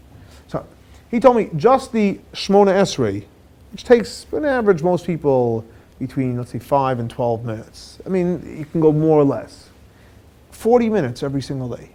So, 0.47 0.65
he 1.11 1.19
told 1.19 1.37
me 1.37 1.51
just 1.55 1.91
the 1.91 2.19
Shmona 2.33 2.73
Esrei, 2.73 3.25
which 3.71 3.83
takes 3.83 4.25
an 4.31 4.43
average 4.43 4.81
most 4.81 5.05
people 5.05 5.63
between 5.99 6.35
let's 6.35 6.49
say 6.49 6.57
five 6.57 6.97
and 6.97 7.11
12 7.11 7.45
minutes. 7.45 7.99
I 8.07 8.09
mean, 8.09 8.57
you 8.57 8.65
can 8.65 8.81
go 8.81 8.91
more 8.91 9.19
or 9.19 9.23
less. 9.23 9.69
40 10.49 10.89
minutes 10.89 11.21
every 11.21 11.43
single 11.43 11.69
day. 11.69 11.91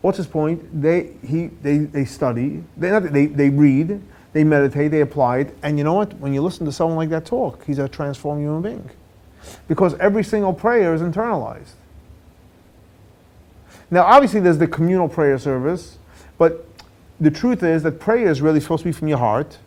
What's 0.00 0.16
his 0.18 0.26
point? 0.26 0.82
They 0.82 1.12
he 1.24 1.46
they, 1.62 1.78
they 1.78 2.06
study, 2.06 2.64
they, 2.76 2.98
they 2.98 3.26
they 3.26 3.50
read, 3.50 4.02
they 4.32 4.42
meditate, 4.42 4.90
they 4.90 5.02
apply 5.02 5.38
it, 5.38 5.56
and 5.62 5.78
you 5.78 5.84
know 5.84 5.94
what? 5.94 6.14
When 6.14 6.34
you 6.34 6.42
listen 6.42 6.66
to 6.66 6.72
someone 6.72 6.96
like 6.96 7.10
that 7.10 7.24
talk, 7.24 7.64
he's 7.64 7.78
a 7.78 7.88
transformed 7.88 8.42
human 8.42 8.62
being. 8.62 8.90
Because 9.66 9.94
every 9.94 10.24
single 10.24 10.52
prayer 10.52 10.94
is 10.94 11.00
internalized. 11.00 11.72
Now, 13.90 14.02
obviously, 14.02 14.40
there's 14.40 14.58
the 14.58 14.66
communal 14.66 15.08
prayer 15.08 15.38
service, 15.38 15.98
but 16.36 16.66
the 17.20 17.30
truth 17.30 17.62
is 17.62 17.82
that 17.82 17.98
prayer 17.98 18.30
is 18.30 18.40
really 18.40 18.60
supposed 18.60 18.82
to 18.82 18.88
be 18.88 18.92
from 18.92 19.08
your 19.08 19.18
heart. 19.18 19.58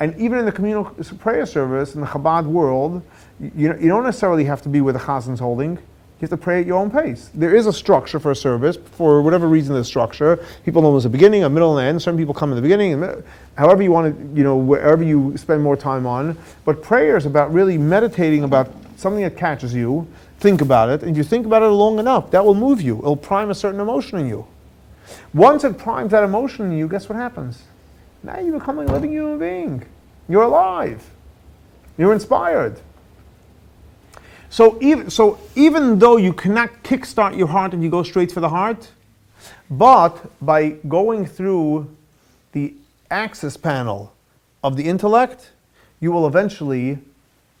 And 0.00 0.16
even 0.18 0.38
in 0.38 0.44
the 0.44 0.52
communal 0.52 0.84
prayer 0.84 1.46
service, 1.46 1.94
in 1.94 2.00
the 2.00 2.06
Chabad 2.06 2.46
world, 2.46 3.02
you, 3.40 3.74
you 3.80 3.88
don't 3.88 4.04
necessarily 4.04 4.44
have 4.44 4.60
to 4.62 4.68
be 4.68 4.80
where 4.80 4.92
the 4.92 4.98
Chazan's 4.98 5.40
holding. 5.40 5.78
You 6.20 6.20
have 6.20 6.30
to 6.30 6.36
pray 6.36 6.60
at 6.60 6.66
your 6.66 6.78
own 6.78 6.90
pace. 6.90 7.30
There 7.34 7.54
is 7.54 7.66
a 7.66 7.72
structure 7.72 8.20
for 8.20 8.30
a 8.30 8.36
service, 8.36 8.76
for 8.76 9.20
whatever 9.22 9.48
reason 9.48 9.74
there's 9.74 9.88
structure. 9.88 10.44
People 10.64 10.82
know 10.82 10.92
there's 10.92 11.04
a 11.04 11.10
beginning, 11.10 11.42
a 11.44 11.50
middle, 11.50 11.76
and 11.76 11.86
an 11.86 11.94
end. 11.94 12.02
Some 12.02 12.16
people 12.16 12.32
come 12.32 12.50
in 12.50 12.56
the 12.56 12.62
beginning, 12.62 13.02
uh, 13.02 13.20
however 13.56 13.82
you 13.82 13.90
want 13.90 14.16
to, 14.16 14.36
you 14.36 14.44
know, 14.44 14.56
wherever 14.56 15.02
you 15.02 15.36
spend 15.36 15.62
more 15.62 15.76
time 15.76 16.06
on. 16.06 16.38
But 16.64 16.82
prayer 16.82 17.16
is 17.16 17.26
about 17.26 17.52
really 17.52 17.76
meditating 17.78 18.44
about 18.44 18.72
something 18.96 19.22
that 19.22 19.36
catches 19.36 19.74
you, 19.74 20.06
think 20.38 20.60
about 20.60 20.88
it, 20.88 21.02
and 21.02 21.16
you 21.16 21.22
think 21.22 21.46
about 21.46 21.62
it 21.62 21.66
long 21.66 21.98
enough, 21.98 22.30
that 22.30 22.44
will 22.44 22.54
move 22.54 22.80
you. 22.80 22.98
It'll 22.98 23.16
prime 23.16 23.50
a 23.50 23.54
certain 23.54 23.80
emotion 23.80 24.18
in 24.18 24.28
you. 24.28 24.46
Once 25.32 25.64
it 25.64 25.78
primes 25.78 26.10
that 26.12 26.24
emotion 26.24 26.66
in 26.66 26.78
you, 26.78 26.88
guess 26.88 27.08
what 27.08 27.16
happens? 27.16 27.62
Now 28.22 28.38
you 28.38 28.52
become 28.52 28.78
a 28.78 28.84
living 28.84 29.12
human 29.12 29.38
being. 29.38 29.84
You're 30.28 30.42
alive. 30.42 31.04
You're 31.98 32.12
inspired. 32.12 32.80
So 34.48 34.78
even, 34.80 35.10
so 35.10 35.38
even 35.54 35.98
though 35.98 36.16
you 36.16 36.32
cannot 36.32 36.82
kickstart 36.82 37.36
your 37.36 37.48
heart 37.48 37.72
and 37.72 37.82
you 37.82 37.90
go 37.90 38.02
straight 38.02 38.32
for 38.32 38.40
the 38.40 38.48
heart, 38.48 38.88
but 39.68 40.30
by 40.40 40.70
going 40.88 41.26
through 41.26 41.94
the 42.52 42.74
access 43.10 43.56
panel 43.56 44.14
of 44.62 44.76
the 44.76 44.84
intellect, 44.84 45.50
you 46.00 46.12
will 46.12 46.26
eventually 46.26 46.98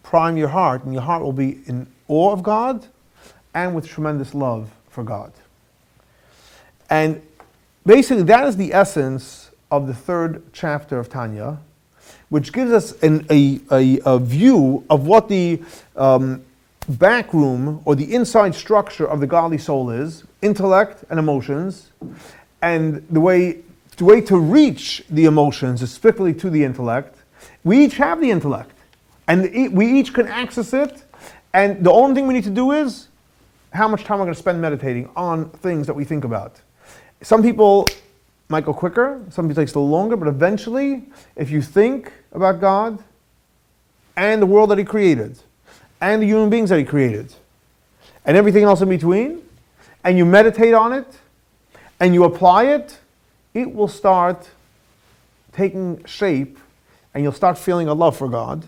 prime 0.04 0.36
your 0.36 0.48
heart, 0.48 0.84
and 0.84 0.92
your 0.92 1.02
heart 1.02 1.24
will 1.24 1.32
be 1.32 1.58
in 1.66 1.88
awe 2.06 2.30
of 2.30 2.44
God 2.44 2.86
and 3.54 3.74
with 3.74 3.88
tremendous 3.88 4.34
love 4.34 4.70
for 4.88 5.02
God. 5.02 5.32
And 6.88 7.20
basically, 7.84 8.22
that 8.24 8.46
is 8.46 8.56
the 8.56 8.72
essence 8.72 9.50
of 9.70 9.88
the 9.88 9.94
third 9.94 10.42
chapter 10.52 10.98
of 10.98 11.08
Tanya, 11.08 11.58
which 12.28 12.52
gives 12.52 12.70
us 12.70 13.02
an, 13.02 13.26
a, 13.30 13.60
a, 13.72 14.00
a 14.04 14.18
view 14.18 14.84
of 14.88 15.06
what 15.06 15.28
the 15.28 15.62
um, 15.96 16.44
back 16.88 17.32
room 17.32 17.80
or 17.84 17.96
the 17.96 18.14
inside 18.14 18.54
structure 18.54 19.06
of 19.06 19.20
the 19.20 19.26
godly 19.26 19.58
soul 19.58 19.90
is 19.90 20.24
intellect 20.42 21.04
and 21.08 21.18
emotions, 21.18 21.90
and 22.60 23.06
the 23.10 23.20
way, 23.20 23.60
the 23.96 24.04
way 24.04 24.20
to 24.20 24.38
reach 24.38 25.02
the 25.08 25.24
emotions 25.24 25.82
is 25.82 25.90
strictly 25.90 26.34
to 26.34 26.50
the 26.50 26.62
intellect. 26.62 27.16
We 27.62 27.84
each 27.84 27.96
have 27.96 28.20
the 28.20 28.30
intellect, 28.30 28.73
and 29.26 29.72
we 29.72 30.00
each 30.00 30.12
can 30.12 30.26
access 30.26 30.72
it, 30.72 31.02
and 31.52 31.84
the 31.84 31.90
only 31.90 32.14
thing 32.14 32.26
we 32.26 32.34
need 32.34 32.44
to 32.44 32.50
do 32.50 32.72
is 32.72 33.08
how 33.72 33.88
much 33.88 34.04
time 34.04 34.18
we're 34.18 34.26
going 34.26 34.34
to 34.34 34.40
spend 34.40 34.60
meditating 34.60 35.08
on 35.16 35.50
things 35.50 35.86
that 35.86 35.94
we 35.94 36.04
think 36.04 36.24
about. 36.24 36.60
Some 37.22 37.42
people 37.42 37.88
might 38.48 38.64
go 38.64 38.74
quicker, 38.74 39.24
some 39.30 39.48
people 39.48 39.62
takes 39.62 39.74
a 39.74 39.78
little 39.78 39.90
longer, 39.90 40.16
but 40.16 40.28
eventually, 40.28 41.04
if 41.36 41.50
you 41.50 41.62
think 41.62 42.12
about 42.32 42.60
God 42.60 43.02
and 44.16 44.40
the 44.40 44.46
world 44.46 44.70
that 44.70 44.78
He 44.78 44.84
created, 44.84 45.38
and 46.00 46.22
the 46.22 46.26
human 46.26 46.50
beings 46.50 46.70
that 46.70 46.78
He 46.78 46.84
created, 46.84 47.34
and 48.24 48.36
everything 48.36 48.64
else 48.64 48.80
in 48.80 48.88
between, 48.88 49.42
and 50.04 50.18
you 50.18 50.24
meditate 50.24 50.74
on 50.74 50.92
it, 50.92 51.18
and 51.98 52.12
you 52.14 52.24
apply 52.24 52.64
it, 52.64 52.98
it 53.54 53.72
will 53.72 53.88
start 53.88 54.50
taking 55.52 56.04
shape, 56.04 56.58
and 57.14 57.22
you'll 57.22 57.32
start 57.32 57.56
feeling 57.56 57.88
a 57.88 57.94
love 57.94 58.16
for 58.16 58.28
God, 58.28 58.66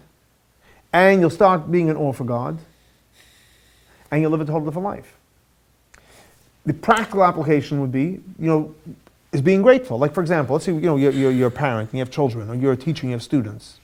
and 0.97 1.21
you'll 1.21 1.29
start 1.29 1.71
being 1.71 1.89
in 1.89 1.97
awe 1.97 2.13
for 2.13 2.25
God, 2.25 2.59
and 4.11 4.23
you'll 4.23 4.31
live 4.31 4.41
a 4.41 4.47
total 4.47 4.65
different 4.65 4.87
life. 4.87 5.13
The 6.65 6.73
practical 6.73 7.23
application 7.23 7.83
would 7.83 7.93
be, 7.93 8.21
you 8.39 8.49
know, 8.49 8.75
is 9.31 9.43
being 9.43 9.61
grateful. 9.61 9.99
Like, 9.99 10.15
for 10.15 10.23
example, 10.23 10.55
let's 10.55 10.65
say, 10.65 10.73
you 10.73 10.81
know, 10.81 10.97
you're, 10.97 11.13
you're, 11.13 11.31
you're 11.31 11.49
a 11.49 11.51
parent 11.51 11.91
and 11.91 11.99
you 11.99 12.01
have 12.01 12.11
children, 12.11 12.49
or 12.49 12.55
you're 12.55 12.73
a 12.73 12.77
teacher 12.79 13.03
and 13.03 13.11
you 13.11 13.15
have 13.15 13.23
students. 13.23 13.79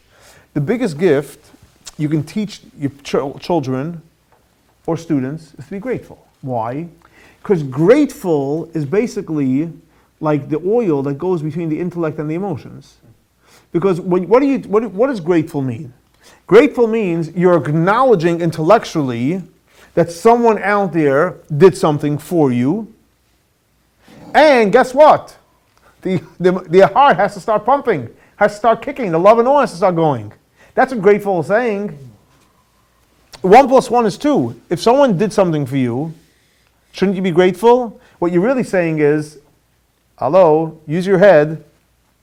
The 0.55 0.61
biggest 0.63 0.97
gift 0.97 1.51
you 1.99 2.09
can 2.09 2.25
teach 2.25 2.63
your 2.79 2.91
ch- 3.03 3.43
children 3.43 4.01
or 4.87 4.97
students 4.97 5.53
is 5.59 5.67
to 5.67 5.71
be 5.71 5.79
grateful. 5.79 6.27
Why? 6.41 6.89
Because 7.43 7.63
grateful 7.63 8.71
is 8.73 8.87
basically 8.87 9.71
like 10.21 10.49
the 10.49 10.63
oil 10.67 11.03
that 11.03 11.19
goes 11.19 11.43
between 11.43 11.69
the 11.69 11.79
intellect 11.79 12.19
and 12.19 12.31
the 12.31 12.37
emotions. 12.37 12.97
Because 13.71 14.01
when, 14.01 14.29
what, 14.29 14.41
do 14.41 14.47
you, 14.47 14.61
what, 14.61 14.91
what 14.93 15.09
does 15.09 15.21
grateful 15.21 15.61
mean? 15.61 15.93
Grateful 16.47 16.87
means 16.87 17.31
you're 17.31 17.57
acknowledging 17.57 18.41
intellectually 18.41 19.43
that 19.95 20.11
someone 20.11 20.59
out 20.63 20.93
there 20.93 21.37
did 21.57 21.77
something 21.77 22.19
for 22.19 22.53
you. 22.53 22.93
And 24.35 24.73
guess 24.73 24.95
what? 24.95 25.37
The, 26.03 26.23
the, 26.41 26.53
the 26.53 26.87
heart 26.89 27.17
has 27.17 27.35
to 27.35 27.41
start 27.41 27.65
pumping, 27.65 28.09
has 28.37 28.53
to 28.53 28.59
start 28.59 28.83
kicking. 28.83 29.13
The 29.13 29.19
love 29.19 29.39
and 29.39 29.47
awe 29.47 29.61
has 29.61 29.71
to 29.71 29.77
start 29.77 29.95
going. 29.95 30.33
That's 30.75 30.93
what 30.93 31.03
grateful 31.03 31.41
is 31.41 31.47
saying. 31.47 31.99
One 33.43 33.69
plus 33.69 33.91
one 33.91 34.07
is 34.07 34.17
two. 34.17 34.61
If 34.71 34.81
someone 34.81 35.19
did 35.19 35.33
something 35.33 35.67
for 35.67 35.77
you, 35.77 36.15
shouldn't 36.93 37.17
you 37.17 37.23
be 37.23 37.31
grateful? 37.31 38.01
What 38.19 38.33
you're 38.33 38.43
really 38.43 38.65
saying 38.65 39.01
is, 39.01 39.39
hello, 40.19 40.81
use 40.87 41.07
your 41.07 41.19
head. 41.19 41.65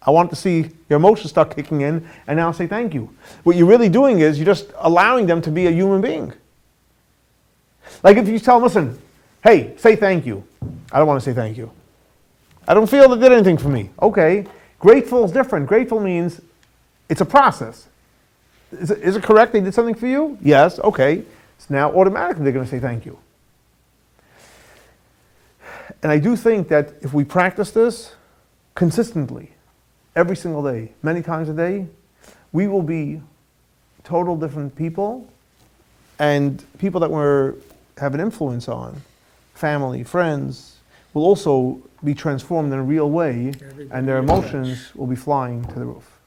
I 0.02 0.12
want 0.12 0.30
to 0.30 0.36
see 0.36 0.70
your 0.90 0.98
emotions 0.98 1.30
start 1.30 1.56
kicking 1.56 1.82
in, 1.82 2.08
and 2.28 2.38
now 2.38 2.52
say 2.52 2.68
thank 2.68 2.94
you. 2.94 3.14
What 3.44 3.56
you're 3.56 3.68
really 3.68 3.90
doing 3.90 4.20
is 4.20 4.38
you're 4.38 4.46
just 4.46 4.72
allowing 4.78 5.26
them 5.26 5.42
to 5.42 5.52
be 5.52 5.68
a 5.68 5.72
human 5.72 6.02
being. 6.02 6.34
Like 8.04 8.18
if 8.18 8.28
you 8.28 8.40
tell 8.40 8.56
them, 8.56 8.64
listen, 8.64 9.02
hey, 9.44 9.76
say 9.78 9.96
thank 9.96 10.26
you. 10.26 10.44
I 10.92 11.00
don't 11.00 11.08
want 11.08 11.22
to 11.22 11.30
say 11.30 11.34
thank 11.34 11.58
you. 11.58 11.72
I 12.68 12.74
don't 12.74 12.90
feel 12.90 13.10
they 13.10 13.20
did 13.20 13.32
anything 13.32 13.58
for 13.58 13.70
me. 13.70 13.90
Okay. 14.02 14.46
Grateful 14.80 15.26
is 15.26 15.32
different. 15.32 15.68
Grateful 15.68 16.00
means 16.00 16.40
it's 17.10 17.22
a 17.22 17.26
process. 17.26 17.88
Is 18.72 18.92
it, 18.92 19.00
is 19.00 19.16
it 19.16 19.24
correct 19.24 19.52
they 19.52 19.60
did 19.60 19.74
something 19.74 19.96
for 19.96 20.08
you? 20.08 20.38
Yes, 20.42 20.80
okay. 20.80 21.24
So 21.58 21.74
now 21.74 21.92
automatically 21.92 22.44
they're 22.44 22.54
going 22.54 22.66
to 22.66 22.72
say 22.72 22.80
thank 22.80 23.06
you. 23.06 23.18
And 26.02 26.12
I 26.12 26.20
do 26.20 26.36
think 26.36 26.70
that 26.70 26.94
if 27.02 27.14
we 27.14 27.26
practice 27.26 27.72
this 27.72 28.14
consistently, 28.76 29.52
every 30.16 30.36
single 30.36 30.64
day, 30.64 30.92
many 31.04 31.22
times 31.22 31.50
a 31.50 31.54
day, 31.54 31.88
we 32.52 32.68
will 32.68 32.82
be 32.82 33.22
total 34.04 34.36
different 34.36 34.76
people 34.76 35.28
and 36.18 36.64
people 36.80 37.00
that 37.00 37.10
we're 37.10 37.56
have 37.98 38.14
an 38.14 38.20
influence 38.20 38.68
on, 38.68 39.02
family, 39.54 40.04
friends, 40.04 40.78
will 41.14 41.24
also 41.24 41.82
be 42.04 42.14
transformed 42.14 42.72
in 42.72 42.80
a 42.80 42.84
real 42.84 43.10
way 43.10 43.52
and 43.92 44.08
their 44.08 44.18
emotions 44.18 44.96
will 44.96 45.08
be 45.08 45.16
flying 45.16 45.66
to 45.66 45.76
the 45.76 45.86
roof. 45.86 46.19